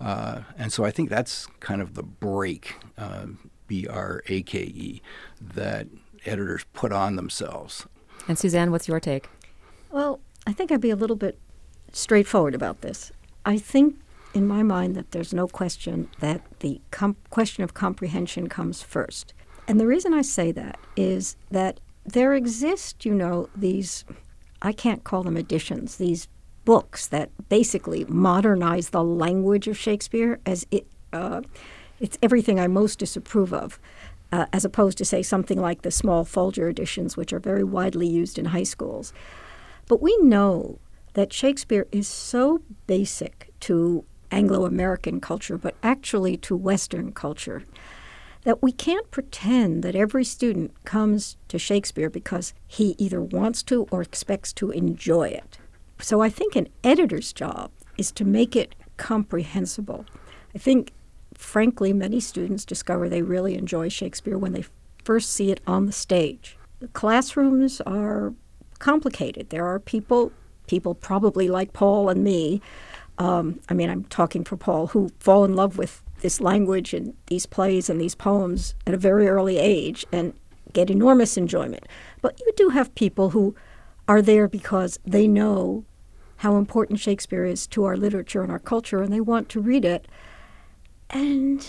Uh, 0.00 0.42
and 0.56 0.72
so 0.72 0.84
I 0.84 0.90
think 0.90 1.10
that's 1.10 1.46
kind 1.60 1.82
of 1.82 1.94
the 1.94 2.02
break, 2.02 2.76
uh, 2.96 3.26
B 3.66 3.86
R 3.86 4.22
A 4.28 4.42
K 4.42 4.60
E, 4.60 5.02
that 5.40 5.88
editors 6.24 6.64
put 6.72 6.92
on 6.92 7.16
themselves. 7.16 7.86
And 8.28 8.38
Suzanne, 8.38 8.70
what's 8.70 8.88
your 8.88 9.00
take? 9.00 9.28
Well, 9.90 10.20
I 10.46 10.52
think 10.52 10.70
I'd 10.70 10.80
be 10.80 10.90
a 10.90 10.96
little 10.96 11.16
bit 11.16 11.38
straightforward 11.92 12.54
about 12.54 12.80
this. 12.82 13.10
I 13.44 13.58
think, 13.58 13.96
in 14.34 14.46
my 14.46 14.62
mind, 14.62 14.94
that 14.94 15.10
there's 15.10 15.32
no 15.32 15.48
question 15.48 16.08
that 16.20 16.42
the 16.60 16.80
com- 16.90 17.16
question 17.30 17.64
of 17.64 17.74
comprehension 17.74 18.48
comes 18.48 18.82
first. 18.82 19.32
And 19.68 19.78
the 19.78 19.86
reason 19.86 20.14
I 20.14 20.22
say 20.22 20.50
that 20.52 20.80
is 20.96 21.36
that 21.50 21.78
there 22.06 22.32
exist, 22.32 23.04
you 23.04 23.14
know, 23.14 23.50
these, 23.54 24.06
I 24.62 24.72
can't 24.72 25.04
call 25.04 25.22
them 25.22 25.36
editions, 25.36 25.96
these 25.96 26.26
books 26.64 27.06
that 27.08 27.30
basically 27.50 28.06
modernize 28.06 28.90
the 28.90 29.04
language 29.04 29.68
of 29.68 29.76
Shakespeare 29.76 30.40
as 30.46 30.66
it, 30.70 30.86
uh, 31.12 31.42
it's 32.00 32.16
everything 32.22 32.58
I 32.58 32.66
most 32.66 32.98
disapprove 32.98 33.52
of. 33.52 33.78
Uh, 34.30 34.44
as 34.52 34.62
opposed 34.62 34.98
to, 34.98 35.06
say, 35.06 35.22
something 35.22 35.58
like 35.58 35.80
the 35.80 35.90
small 35.90 36.22
Folger 36.22 36.68
editions, 36.68 37.16
which 37.16 37.32
are 37.32 37.38
very 37.38 37.64
widely 37.64 38.06
used 38.06 38.38
in 38.38 38.44
high 38.44 38.62
schools. 38.62 39.10
But 39.86 40.02
we 40.02 40.14
know 40.18 40.78
that 41.14 41.32
Shakespeare 41.32 41.86
is 41.92 42.06
so 42.06 42.60
basic 42.86 43.50
to 43.60 44.04
Anglo 44.30 44.66
American 44.66 45.18
culture, 45.18 45.56
but 45.56 45.76
actually 45.82 46.36
to 46.36 46.54
Western 46.54 47.12
culture, 47.12 47.64
that 48.44 48.62
we 48.62 48.72
can't 48.72 49.10
pretend 49.10 49.82
that 49.82 49.94
every 49.94 50.24
student 50.24 50.72
comes 50.84 51.36
to 51.48 51.58
Shakespeare 51.58 52.10
because 52.10 52.54
he 52.66 52.94
either 52.98 53.20
wants 53.20 53.62
to 53.64 53.86
or 53.90 54.02
expects 54.02 54.52
to 54.54 54.70
enjoy 54.70 55.28
it. 55.28 55.58
So 56.00 56.20
I 56.20 56.28
think 56.28 56.54
an 56.54 56.68
editor's 56.84 57.32
job 57.32 57.70
is 57.96 58.12
to 58.12 58.24
make 58.24 58.54
it 58.54 58.74
comprehensible. 58.96 60.06
I 60.54 60.58
think, 60.58 60.92
frankly, 61.34 61.92
many 61.92 62.20
students 62.20 62.64
discover 62.64 63.08
they 63.08 63.22
really 63.22 63.54
enjoy 63.54 63.88
Shakespeare 63.88 64.38
when 64.38 64.52
they 64.52 64.64
first 65.04 65.32
see 65.32 65.50
it 65.50 65.60
on 65.66 65.86
the 65.86 65.92
stage. 65.92 66.56
The 66.80 66.88
classrooms 66.88 67.80
are 67.82 68.34
complicated. 68.78 69.50
There 69.50 69.66
are 69.66 69.80
people, 69.80 70.32
people 70.68 70.94
probably 70.94 71.48
like 71.48 71.72
Paul 71.72 72.08
and 72.08 72.22
me, 72.22 72.60
um, 73.18 73.58
I 73.68 73.74
mean, 73.74 73.90
I'm 73.90 74.04
talking 74.04 74.44
for 74.44 74.56
Paul, 74.56 74.88
who 74.88 75.10
fall 75.18 75.44
in 75.44 75.56
love 75.56 75.76
with 75.76 76.02
this 76.20 76.40
language 76.40 76.94
and 76.94 77.14
these 77.26 77.46
plays 77.46 77.88
and 77.88 78.00
these 78.00 78.14
poems 78.14 78.74
at 78.86 78.94
a 78.94 78.98
very 78.98 79.28
early 79.28 79.58
age 79.58 80.04
and 80.12 80.34
get 80.72 80.90
enormous 80.90 81.36
enjoyment. 81.36 81.86
But 82.20 82.38
you 82.40 82.52
do 82.56 82.70
have 82.70 82.94
people 82.94 83.30
who 83.30 83.54
are 84.06 84.22
there 84.22 84.48
because 84.48 84.98
they 85.04 85.28
know 85.28 85.84
how 86.38 86.56
important 86.56 87.00
Shakespeare 87.00 87.44
is 87.44 87.66
to 87.68 87.84
our 87.84 87.96
literature 87.96 88.42
and 88.42 88.52
our 88.52 88.58
culture 88.58 89.02
and 89.02 89.12
they 89.12 89.20
want 89.20 89.48
to 89.50 89.60
read 89.60 89.84
it. 89.84 90.06
And 91.10 91.66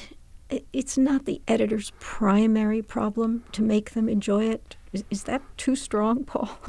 it's 0.73 0.97
not 0.97 1.25
the 1.25 1.41
editor's 1.47 1.91
primary 1.99 2.81
problem 2.81 3.43
to 3.51 3.61
make 3.61 3.91
them 3.91 4.09
enjoy 4.09 4.45
it. 4.45 4.75
Is, 4.91 5.03
is 5.09 5.23
that 5.23 5.41
too 5.57 5.75
strong, 5.75 6.23
Paul? 6.23 6.49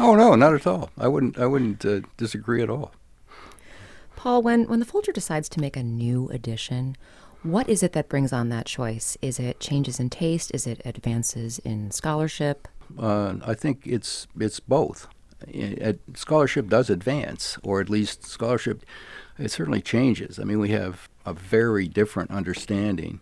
Oh 0.00 0.14
no, 0.14 0.36
not 0.36 0.54
at 0.54 0.64
all. 0.64 0.90
I 0.96 1.08
wouldn't. 1.08 1.36
I 1.40 1.46
wouldn't 1.46 1.84
uh, 1.84 2.02
disagree 2.16 2.62
at 2.62 2.70
all. 2.70 2.92
Paul, 4.14 4.42
when 4.42 4.68
when 4.68 4.78
the 4.78 4.84
Folger 4.84 5.10
decides 5.10 5.48
to 5.48 5.60
make 5.60 5.76
a 5.76 5.82
new 5.82 6.28
edition, 6.28 6.96
what 7.42 7.68
is 7.68 7.82
it 7.82 7.92
that 7.92 8.08
brings 8.08 8.32
on 8.32 8.48
that 8.48 8.66
choice? 8.66 9.16
Is 9.22 9.38
it 9.38 9.60
changes 9.60 10.00
in 10.00 10.10
taste? 10.10 10.50
Is 10.54 10.66
it 10.66 10.80
advances 10.84 11.58
in 11.60 11.90
scholarship? 11.90 12.68
Uh, 12.98 13.34
I 13.46 13.54
think 13.54 13.86
it's 13.86 14.26
it's 14.38 14.60
both. 14.60 15.06
scholarship 16.14 16.68
does 16.68 16.90
advance, 16.90 17.58
or 17.62 17.80
at 17.80 17.90
least 17.90 18.26
scholarship, 18.26 18.84
it 19.38 19.50
certainly 19.50 19.80
changes. 19.80 20.38
I 20.38 20.44
mean, 20.44 20.58
we 20.58 20.70
have 20.70 21.08
a 21.24 21.32
very 21.32 21.86
different 21.86 22.30
understanding 22.30 23.20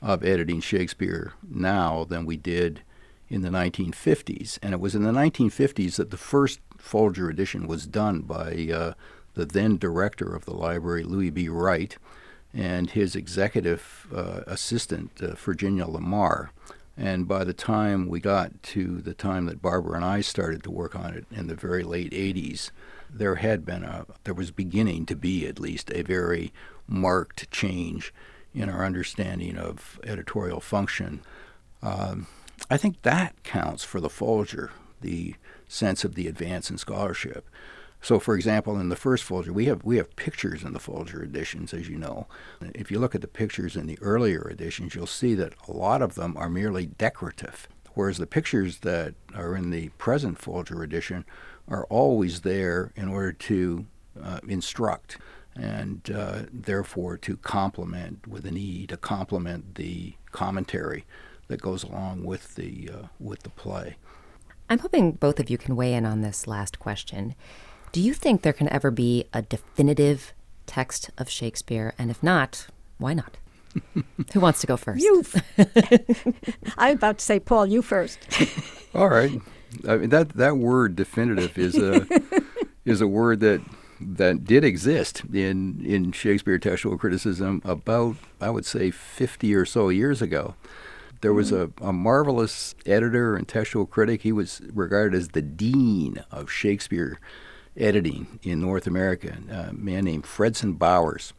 of 0.00 0.24
editing 0.24 0.60
Shakespeare 0.60 1.34
now 1.48 2.04
than 2.04 2.24
we 2.24 2.36
did 2.36 2.82
in 3.28 3.42
the 3.42 3.50
1950s. 3.50 4.58
And 4.62 4.72
it 4.72 4.80
was 4.80 4.94
in 4.94 5.02
the 5.02 5.12
1950s 5.12 5.96
that 5.96 6.10
the 6.10 6.16
first 6.16 6.60
Folger 6.78 7.28
edition 7.28 7.66
was 7.66 7.86
done 7.86 8.22
by 8.22 8.68
uh, 8.72 8.94
the 9.34 9.44
then 9.44 9.76
director 9.76 10.34
of 10.34 10.46
the 10.46 10.54
library, 10.54 11.04
Louis 11.04 11.30
B. 11.30 11.48
Wright, 11.48 11.96
and 12.52 12.90
his 12.90 13.14
executive 13.14 14.06
uh, 14.14 14.40
assistant, 14.46 15.10
uh, 15.22 15.34
Virginia 15.34 15.86
Lamar. 15.86 16.50
And 16.96 17.26
by 17.26 17.44
the 17.44 17.54
time 17.54 18.08
we 18.08 18.20
got 18.20 18.62
to 18.64 19.00
the 19.00 19.14
time 19.14 19.46
that 19.46 19.62
Barbara 19.62 19.96
and 19.96 20.04
I 20.04 20.20
started 20.20 20.62
to 20.64 20.70
work 20.70 20.94
on 20.94 21.14
it 21.14 21.26
in 21.30 21.46
the 21.46 21.54
very 21.54 21.82
late 21.82 22.12
80s, 22.12 22.70
there 23.08 23.36
had 23.36 23.64
been 23.64 23.84
a, 23.84 24.06
there 24.24 24.34
was 24.34 24.50
beginning 24.50 25.06
to 25.06 25.16
be 25.16 25.46
at 25.46 25.60
least 25.60 25.90
a 25.92 26.02
very 26.02 26.52
marked 26.86 27.50
change 27.50 28.12
in 28.54 28.68
our 28.68 28.84
understanding 28.84 29.56
of 29.56 30.00
editorial 30.04 30.60
function. 30.60 31.22
Um, 31.82 32.26
I 32.68 32.76
think 32.76 33.02
that 33.02 33.42
counts 33.44 33.84
for 33.84 34.00
the 34.00 34.10
Folger, 34.10 34.70
the 35.00 35.34
sense 35.68 36.04
of 36.04 36.14
the 36.14 36.26
advance 36.26 36.70
in 36.70 36.76
scholarship. 36.78 37.48
So, 38.02 38.18
for 38.18 38.34
example, 38.34 38.78
in 38.78 38.88
the 38.88 38.96
first 38.96 39.24
Folger, 39.24 39.52
we 39.52 39.66
have 39.66 39.84
we 39.84 39.96
have 39.98 40.16
pictures 40.16 40.62
in 40.62 40.72
the 40.72 40.80
Folger 40.80 41.22
editions, 41.22 41.74
as 41.74 41.88
you 41.88 41.98
know. 41.98 42.26
If 42.74 42.90
you 42.90 42.98
look 42.98 43.14
at 43.14 43.20
the 43.20 43.28
pictures 43.28 43.76
in 43.76 43.86
the 43.86 43.98
earlier 44.00 44.48
editions, 44.50 44.94
you'll 44.94 45.06
see 45.06 45.34
that 45.34 45.52
a 45.68 45.72
lot 45.72 46.00
of 46.00 46.14
them 46.14 46.36
are 46.36 46.48
merely 46.48 46.86
decorative, 46.86 47.68
whereas 47.94 48.18
the 48.18 48.26
pictures 48.26 48.78
that 48.78 49.14
are 49.34 49.54
in 49.54 49.70
the 49.70 49.90
present 49.90 50.38
Folger 50.38 50.82
edition 50.82 51.24
are 51.68 51.84
always 51.86 52.40
there 52.40 52.92
in 52.96 53.08
order 53.08 53.32
to 53.32 53.86
uh, 54.20 54.40
instruct 54.48 55.18
and 55.54 56.10
uh, 56.14 56.42
therefore 56.52 57.16
to 57.18 57.36
complement 57.36 58.26
with 58.26 58.46
an 58.46 58.56
E 58.56 58.86
to 58.86 58.96
complement 58.96 59.74
the 59.74 60.14
commentary 60.32 61.04
that 61.48 61.60
goes 61.60 61.82
along 61.82 62.24
with 62.24 62.54
the 62.54 62.90
uh, 62.92 63.06
with 63.18 63.42
the 63.42 63.50
play. 63.50 63.96
I'm 64.68 64.78
hoping 64.78 65.12
both 65.12 65.40
of 65.40 65.50
you 65.50 65.58
can 65.58 65.74
weigh 65.74 65.94
in 65.94 66.06
on 66.06 66.22
this 66.22 66.46
last 66.46 66.78
question. 66.78 67.34
Do 67.92 68.00
you 68.00 68.14
think 68.14 68.42
there 68.42 68.52
can 68.52 68.68
ever 68.68 68.90
be 68.90 69.24
a 69.32 69.42
definitive 69.42 70.32
text 70.66 71.10
of 71.18 71.28
Shakespeare? 71.28 71.92
And 71.98 72.10
if 72.10 72.22
not, 72.22 72.68
why 72.98 73.14
not? 73.14 73.38
Who 74.32 74.40
wants 74.40 74.60
to 74.60 74.66
go 74.66 74.76
first? 74.76 75.02
You. 75.02 75.24
I'm 76.78 76.96
about 76.96 77.18
to 77.18 77.24
say, 77.24 77.40
Paul, 77.40 77.66
you 77.66 77.82
first. 77.82 78.18
All 78.94 79.08
right. 79.08 79.40
I 79.88 79.96
mean, 79.96 80.10
that 80.10 80.30
that 80.30 80.56
word 80.56 80.96
definitive 80.96 81.56
is 81.56 81.76
a 81.76 82.06
is 82.84 83.00
a 83.00 83.06
word 83.06 83.40
that 83.40 83.60
that 84.00 84.44
did 84.44 84.64
exist 84.64 85.22
in 85.32 85.84
in 85.84 86.12
Shakespeare 86.12 86.58
textual 86.58 86.98
criticism 86.98 87.60
about 87.64 88.16
I 88.40 88.50
would 88.50 88.66
say 88.66 88.90
50 88.90 89.54
or 89.54 89.64
so 89.64 89.88
years 89.88 90.22
ago. 90.22 90.54
There 91.20 91.34
was 91.34 91.52
mm-hmm. 91.52 91.84
a, 91.84 91.90
a 91.90 91.92
marvelous 91.92 92.74
editor 92.86 93.36
and 93.36 93.46
textual 93.46 93.84
critic. 93.84 94.22
He 94.22 94.32
was 94.32 94.62
regarded 94.72 95.16
as 95.16 95.28
the 95.28 95.42
dean 95.42 96.24
of 96.30 96.50
Shakespeare 96.50 97.18
editing 97.76 98.38
in 98.42 98.60
North 98.60 98.86
America, 98.86 99.36
a 99.50 99.72
man 99.72 100.04
named 100.04 100.24
Fredson 100.24 100.78
Bowers. 100.78 101.32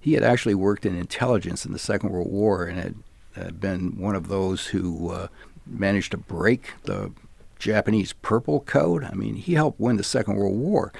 He 0.00 0.14
had 0.14 0.24
actually 0.24 0.54
worked 0.54 0.84
in 0.84 0.96
intelligence 0.96 1.64
in 1.64 1.72
the 1.72 1.78
Second 1.78 2.10
World 2.10 2.30
War 2.30 2.64
and 2.64 2.78
had, 2.78 2.94
had 3.34 3.60
been 3.60 3.98
one 3.98 4.16
of 4.16 4.28
those 4.28 4.66
who 4.66 5.10
uh, 5.10 5.28
managed 5.66 6.10
to 6.10 6.16
break 6.16 6.72
the 6.82 7.12
Japanese 7.58 8.12
Purple 8.12 8.60
Code. 8.60 9.04
I 9.04 9.12
mean, 9.14 9.36
he 9.36 9.54
helped 9.54 9.78
win 9.78 9.96
the 9.96 10.02
Second 10.02 10.34
World 10.34 10.58
War. 10.58 10.92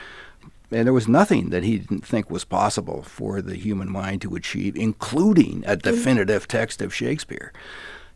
And 0.70 0.86
there 0.86 0.92
was 0.92 1.08
nothing 1.08 1.50
that 1.50 1.64
he 1.64 1.78
didn't 1.78 2.06
think 2.06 2.30
was 2.30 2.44
possible 2.44 3.02
for 3.02 3.42
the 3.42 3.56
human 3.56 3.90
mind 3.90 4.22
to 4.22 4.36
achieve, 4.36 4.76
including 4.76 5.64
a 5.66 5.76
definitive 5.76 6.48
text 6.48 6.80
of 6.80 6.94
Shakespeare. 6.94 7.52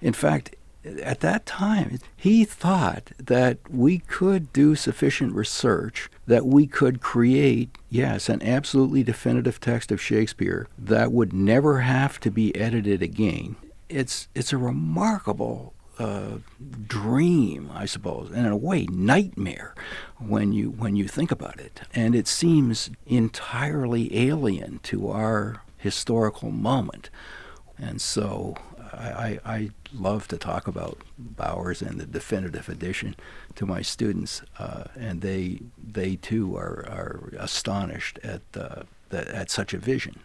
In 0.00 0.12
fact, 0.12 0.54
at 1.03 1.20
that 1.20 1.46
time, 1.46 1.99
he 2.16 2.44
thought 2.44 3.11
that 3.18 3.59
we 3.70 3.99
could 3.99 4.53
do 4.53 4.75
sufficient 4.75 5.35
research 5.35 6.09
that 6.27 6.46
we 6.46 6.66
could 6.66 7.01
create, 7.01 7.77
yes, 7.88 8.29
an 8.29 8.42
absolutely 8.42 9.03
definitive 9.03 9.61
text 9.61 9.92
of 9.92 10.01
Shakespeare 10.01 10.68
that 10.79 11.12
would 11.12 11.33
never 11.33 11.81
have 11.81 12.18
to 12.20 12.31
be 12.31 12.55
edited 12.57 13.03
again. 13.03 13.57
It's 13.88 14.29
it's 14.35 14.53
a 14.53 14.59
remarkable 14.59 15.72
uh, 15.99 16.38
dream, 16.87 17.70
I 17.72 17.87
suppose, 17.87 18.31
and 18.31 18.46
in 18.46 18.53
a 18.53 18.57
way, 18.57 18.87
nightmare 18.87 19.75
when 20.18 20.53
you 20.53 20.70
when 20.70 20.96
you 20.96 21.07
think 21.09 21.31
about 21.31 21.61
it. 21.61 21.83
And 21.94 22.14
it 22.14 22.27
seems 22.27 22.90
entirely 23.07 24.29
alien 24.29 24.81
to 24.85 25.09
our 25.09 25.62
historical 25.79 26.51
moment. 26.51 27.11
And 27.79 28.01
so 28.01 28.57
I, 28.96 29.38
I, 29.44 29.70
love 29.94 30.28
to 30.28 30.37
talk 30.37 30.66
about 30.66 30.98
Bowers 31.18 31.80
and 31.82 32.00
the 32.00 32.06
definitive 32.06 32.68
edition 32.68 33.14
to 33.54 33.66
my 33.66 33.82
students, 33.82 34.42
uh, 34.59 34.85
and 34.98 35.20
they 35.20 35.61
they 35.78 36.16
too 36.16 36.56
are, 36.56 36.85
are 36.88 37.30
astonished 37.38 38.18
at 38.22 38.42
uh, 38.56 38.82
at 39.12 39.50
such 39.50 39.74
a 39.74 39.78
vision. 39.78 40.20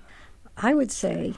I 0.57 0.73
would 0.73 0.91
say 0.91 1.35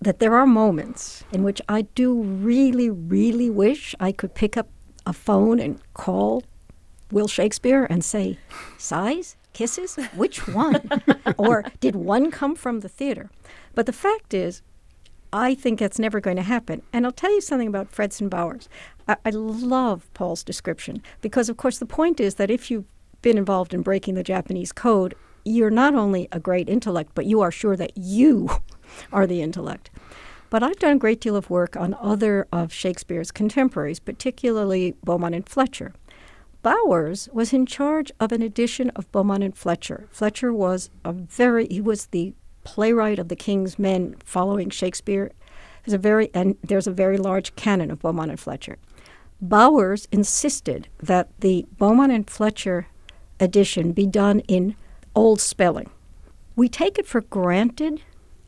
that 0.00 0.18
there 0.18 0.34
are 0.34 0.46
moments 0.46 1.24
in 1.32 1.42
which 1.42 1.60
I 1.68 1.82
do 1.82 2.22
really, 2.22 2.90
really 2.90 3.50
wish 3.50 3.94
I 3.98 4.12
could 4.12 4.34
pick 4.34 4.56
up 4.56 4.68
a 5.06 5.12
phone 5.12 5.58
and 5.58 5.80
call 5.94 6.42
Will 7.10 7.28
Shakespeare 7.28 7.86
and 7.88 8.04
say, 8.04 8.38
"Sighs, 8.78 9.36
kisses, 9.52 9.96
which 10.14 10.48
one?" 10.48 10.88
or 11.38 11.64
did 11.80 11.96
one 11.96 12.30
come 12.30 12.54
from 12.54 12.80
the 12.80 12.88
theater? 12.88 13.30
But 13.74 13.86
the 13.86 13.92
fact 13.92 14.34
is, 14.34 14.62
I 15.36 15.54
think 15.54 15.78
that's 15.78 15.98
never 15.98 16.18
going 16.18 16.38
to 16.38 16.42
happen. 16.42 16.80
And 16.94 17.04
I'll 17.04 17.12
tell 17.12 17.30
you 17.30 17.42
something 17.42 17.68
about 17.68 17.92
Fredson 17.92 18.30
Bowers. 18.30 18.70
I, 19.06 19.16
I 19.22 19.30
love 19.30 20.08
Paul's 20.14 20.42
description 20.42 21.02
because, 21.20 21.50
of 21.50 21.58
course, 21.58 21.78
the 21.78 21.84
point 21.84 22.20
is 22.20 22.36
that 22.36 22.50
if 22.50 22.70
you've 22.70 22.86
been 23.20 23.36
involved 23.36 23.74
in 23.74 23.82
breaking 23.82 24.14
the 24.14 24.22
Japanese 24.22 24.72
code, 24.72 25.14
you're 25.44 25.68
not 25.68 25.94
only 25.94 26.26
a 26.32 26.40
great 26.40 26.70
intellect, 26.70 27.12
but 27.14 27.26
you 27.26 27.42
are 27.42 27.50
sure 27.50 27.76
that 27.76 27.92
you 27.96 28.48
are 29.12 29.26
the 29.26 29.42
intellect. 29.42 29.90
But 30.48 30.62
I've 30.62 30.78
done 30.78 30.96
a 30.96 30.98
great 30.98 31.20
deal 31.20 31.36
of 31.36 31.50
work 31.50 31.76
on 31.76 31.94
other 32.00 32.48
of 32.50 32.72
Shakespeare's 32.72 33.30
contemporaries, 33.30 34.00
particularly 34.00 34.94
Beaumont 35.04 35.34
and 35.34 35.46
Fletcher. 35.46 35.92
Bowers 36.62 37.28
was 37.30 37.52
in 37.52 37.66
charge 37.66 38.10
of 38.18 38.32
an 38.32 38.40
edition 38.40 38.88
of 38.90 39.12
Beaumont 39.12 39.44
and 39.44 39.54
Fletcher. 39.54 40.08
Fletcher 40.10 40.50
was 40.50 40.88
a 41.04 41.12
very 41.12 41.66
he 41.70 41.82
was 41.82 42.06
the 42.06 42.32
playwright 42.66 43.18
of 43.18 43.28
the 43.28 43.36
King's 43.36 43.78
Men 43.78 44.16
following 44.24 44.70
Shakespeare. 44.70 45.32
There's 45.84 45.94
a 45.94 45.98
very 45.98 46.30
and 46.34 46.56
there's 46.62 46.86
a 46.86 46.92
very 46.92 47.16
large 47.16 47.54
canon 47.56 47.90
of 47.90 48.00
Beaumont 48.00 48.30
and 48.30 48.40
Fletcher. 48.40 48.76
Bowers 49.40 50.08
insisted 50.10 50.88
that 51.02 51.28
the 51.40 51.66
Beaumont 51.78 52.12
and 52.12 52.28
Fletcher 52.28 52.88
edition 53.38 53.92
be 53.92 54.06
done 54.06 54.40
in 54.40 54.74
old 55.14 55.40
spelling. 55.40 55.90
We 56.56 56.68
take 56.68 56.98
it 56.98 57.06
for 57.06 57.20
granted 57.20 58.02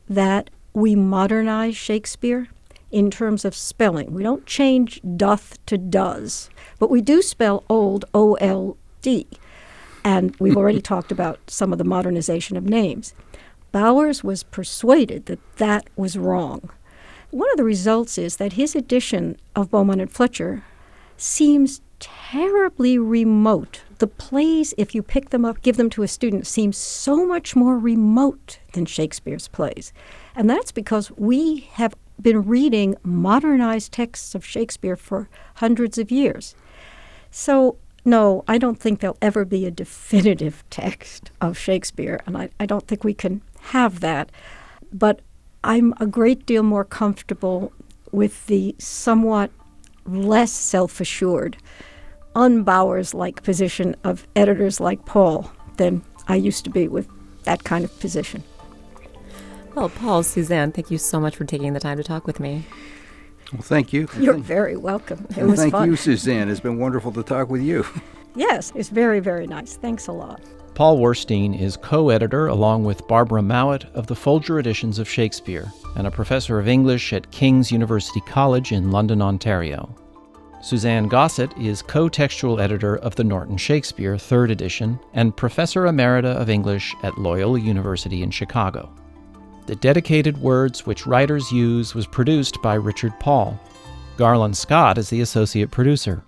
that 0.09 0.50
we 0.72 0.94
modernize 0.94 1.76
Shakespeare 1.76 2.48
in 2.90 3.11
terms 3.11 3.44
of 3.44 3.54
spelling. 3.54 4.12
We 4.12 4.22
don't 4.22 4.46
change 4.46 5.00
doth 5.16 5.64
to 5.66 5.76
does, 5.76 6.48
but 6.78 6.90
we 6.90 7.02
do 7.02 7.20
spell 7.22 7.64
old 7.68 8.04
O 8.14 8.35
L 8.35 8.76
D. 9.02 9.26
And 10.04 10.35
we've 10.40 10.57
already 10.57 10.81
talked 10.92 11.12
about 11.12 11.38
some 11.48 11.72
of 11.72 11.78
the 11.78 11.85
modernization 11.85 12.57
of 12.57 12.64
names. 12.64 13.14
Bowers 13.72 14.24
was 14.24 14.42
persuaded 14.42 15.26
that 15.26 15.40
that 15.57 15.88
was 15.96 16.16
wrong. 16.16 16.70
One 17.31 17.50
of 17.50 17.57
the 17.57 17.64
results 17.64 18.16
is 18.16 18.37
that 18.37 18.54
his 18.54 18.74
edition 18.74 19.37
of 19.54 19.70
Beaumont 19.70 20.00
and 20.00 20.11
Fletcher 20.11 20.64
seems 21.16 21.81
terribly 22.00 22.98
remote. 22.98 23.83
The 23.98 24.07
plays, 24.07 24.72
if 24.78 24.94
you 24.94 25.02
pick 25.02 25.31
them 25.31 25.44
up, 25.44 25.61
give 25.61 25.76
them 25.76 25.90
to 25.90 26.02
a 26.02 26.09
student, 26.09 26.46
seem 26.46 26.72
so 26.72 27.26
much 27.26 27.57
more 27.57 27.78
remote 27.78 28.61
than 28.72 28.87
Shakespeare's 28.87 29.48
plays. 29.48 29.92
And 30.35 30.48
that's 30.48 30.72
because 30.72 31.11
we 31.16 31.68
have 31.72 31.94
been 32.20 32.46
reading 32.46 32.96
modernized 33.02 33.92
texts 33.92 34.35
of 34.35 34.44
Shakespeare 34.44 34.96
for 34.96 35.28
hundreds 35.57 35.98
of 35.98 36.11
years. 36.11 36.54
So 37.31 37.76
no, 38.04 38.42
I 38.48 38.57
don't 38.57 38.81
think 38.81 39.00
there'll 39.00 39.18
ever 39.20 39.44
be 39.44 39.66
a 39.66 39.70
definitive 39.70 40.64
text 40.70 41.31
of 41.40 41.59
Shakespeare, 41.59 42.20
and 42.26 42.38
I, 42.38 42.48
I 42.59 42.64
don't 42.64 42.87
think 42.87 43.04
we 43.04 43.12
can 43.14 43.42
have 43.61 44.01
that. 44.01 44.31
But 44.92 45.21
I'm 45.64 45.94
a 46.01 46.07
great 46.07 46.47
deal 46.47 46.62
more 46.62 46.85
comfortable 46.85 47.73
with 48.12 48.47
the 48.47 48.75
somewhat 48.79 49.51
less 50.07 50.53
self 50.53 51.01
assured, 51.01 51.57
unbowers 52.35 53.14
like 53.14 53.42
position 53.42 53.94
of 54.05 54.27
editors 54.37 54.81
like 54.81 55.05
Paul 55.05 55.51
than 55.77 56.03
I 56.27 56.37
used 56.37 56.64
to 56.64 56.71
be 56.71 56.88
with 56.88 57.09
that 57.44 57.64
kind 57.64 57.85
of 57.85 58.01
position. 58.01 58.42
Well, 59.75 59.88
Paul, 59.90 60.23
Suzanne, 60.23 60.73
thank 60.73 60.90
you 60.90 60.99
so 60.99 61.21
much 61.21 61.37
for 61.37 61.44
taking 61.44 61.73
the 61.73 61.81
time 61.81 61.99
to 61.99 62.05
talk 62.05 62.27
with 62.27 62.40
me. 62.40 62.64
Well, 63.53 63.62
thank 63.62 63.92
you. 63.92 64.09
You're 64.18 64.35
thank, 64.35 64.44
very 64.44 64.77
welcome. 64.77 65.27
It 65.31 65.38
and 65.38 65.51
was 65.51 65.61
thank 65.61 65.73
fun. 65.73 65.88
you, 65.88 65.97
Suzanne. 65.97 66.49
It's 66.51 66.61
been 66.61 66.79
wonderful 66.79 67.12
to 67.12 67.23
talk 67.23 67.49
with 67.49 67.62
you. 67.62 67.87
Yes, 68.35 68.73
it's 68.75 68.90
very, 68.90 69.21
very 69.21 69.47
nice. 69.47 69.77
Thanks 69.77 70.07
a 70.07 70.12
lot. 70.12 70.40
Paul 70.74 70.98
Werstine 70.98 71.59
is 71.59 71.76
co 71.76 72.11
editor, 72.11 72.46
along 72.46 72.85
with 72.85 73.07
Barbara 73.09 73.42
Mowat, 73.42 73.85
of 73.94 74.07
the 74.07 74.14
Folger 74.14 74.59
editions 74.59 74.98
of 74.98 75.09
Shakespeare 75.09 75.72
and 75.96 76.07
a 76.07 76.11
professor 76.11 76.59
of 76.59 76.68
English 76.68 77.12
at 77.12 77.31
King's 77.31 77.72
University 77.72 78.20
College 78.20 78.72
in 78.72 78.90
London, 78.90 79.20
Ontario. 79.20 79.94
Suzanne 80.61 81.07
Gossett 81.09 81.57
is 81.57 81.83
co 81.83 82.09
textual 82.09 82.61
editor 82.61 82.96
of 82.96 83.14
the 83.14 83.24
Norton 83.24 83.57
Shakespeare, 83.57 84.16
3rd 84.16 84.50
edition, 84.50 85.00
and 85.14 85.37
professor 85.37 85.83
emerita 85.83 86.35
of 86.37 86.50
English 86.50 86.94
at 87.02 87.18
Loyola 87.18 87.61
University 87.61 88.22
in 88.22 88.31
Chicago. 88.31 88.92
The 89.66 89.76
dedicated 89.76 90.38
words 90.38 90.87
which 90.87 91.07
writers 91.07 91.52
use 91.52 91.94
was 91.94 92.07
produced 92.07 92.61
by 92.62 92.74
Richard 92.74 93.12
Paul. 93.20 93.59
Garland 94.16 94.57
Scott 94.57 94.98
is 94.98 95.11
the 95.11 95.20
associate 95.20 95.70
producer. 95.70 96.24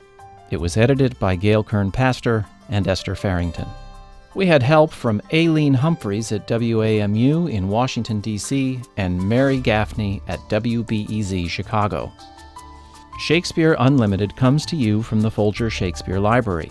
It 0.50 0.60
was 0.60 0.76
edited 0.76 1.18
by 1.18 1.36
Gail 1.36 1.64
Kern 1.64 1.90
Paster 1.90 2.44
and 2.68 2.86
Esther 2.86 3.14
Farrington. 3.14 3.66
We 4.34 4.46
had 4.46 4.62
help 4.62 4.92
from 4.92 5.20
Aileen 5.32 5.74
Humphreys 5.74 6.30
at 6.30 6.46
WAMU 6.46 7.50
in 7.50 7.68
Washington, 7.68 8.20
D.C., 8.20 8.80
and 8.96 9.28
Mary 9.28 9.58
Gaffney 9.58 10.22
at 10.28 10.38
WBEZ 10.48 11.48
Chicago. 11.48 12.12
Shakespeare 13.18 13.74
Unlimited 13.80 14.36
comes 14.36 14.64
to 14.66 14.76
you 14.76 15.02
from 15.02 15.20
the 15.20 15.30
Folger 15.30 15.68
Shakespeare 15.68 16.20
Library. 16.20 16.70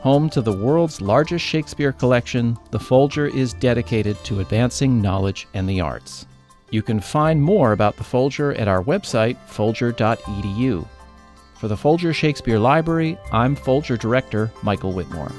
Home 0.00 0.28
to 0.30 0.40
the 0.40 0.52
world's 0.52 1.00
largest 1.00 1.44
Shakespeare 1.44 1.92
collection, 1.92 2.58
the 2.72 2.80
Folger 2.80 3.26
is 3.26 3.54
dedicated 3.54 4.16
to 4.24 4.40
advancing 4.40 5.00
knowledge 5.00 5.46
and 5.54 5.68
the 5.68 5.80
arts. 5.80 6.26
You 6.70 6.82
can 6.82 7.00
find 7.00 7.40
more 7.40 7.72
about 7.72 7.96
the 7.96 8.04
Folger 8.04 8.54
at 8.54 8.68
our 8.68 8.82
website, 8.82 9.36
folger.edu. 9.46 10.86
For 11.58 11.68
the 11.68 11.76
Folger 11.76 12.12
Shakespeare 12.12 12.58
Library, 12.58 13.16
I'm 13.32 13.54
Folger 13.54 13.96
Director 13.96 14.52
Michael 14.62 14.92
Whitmore. 14.92 15.32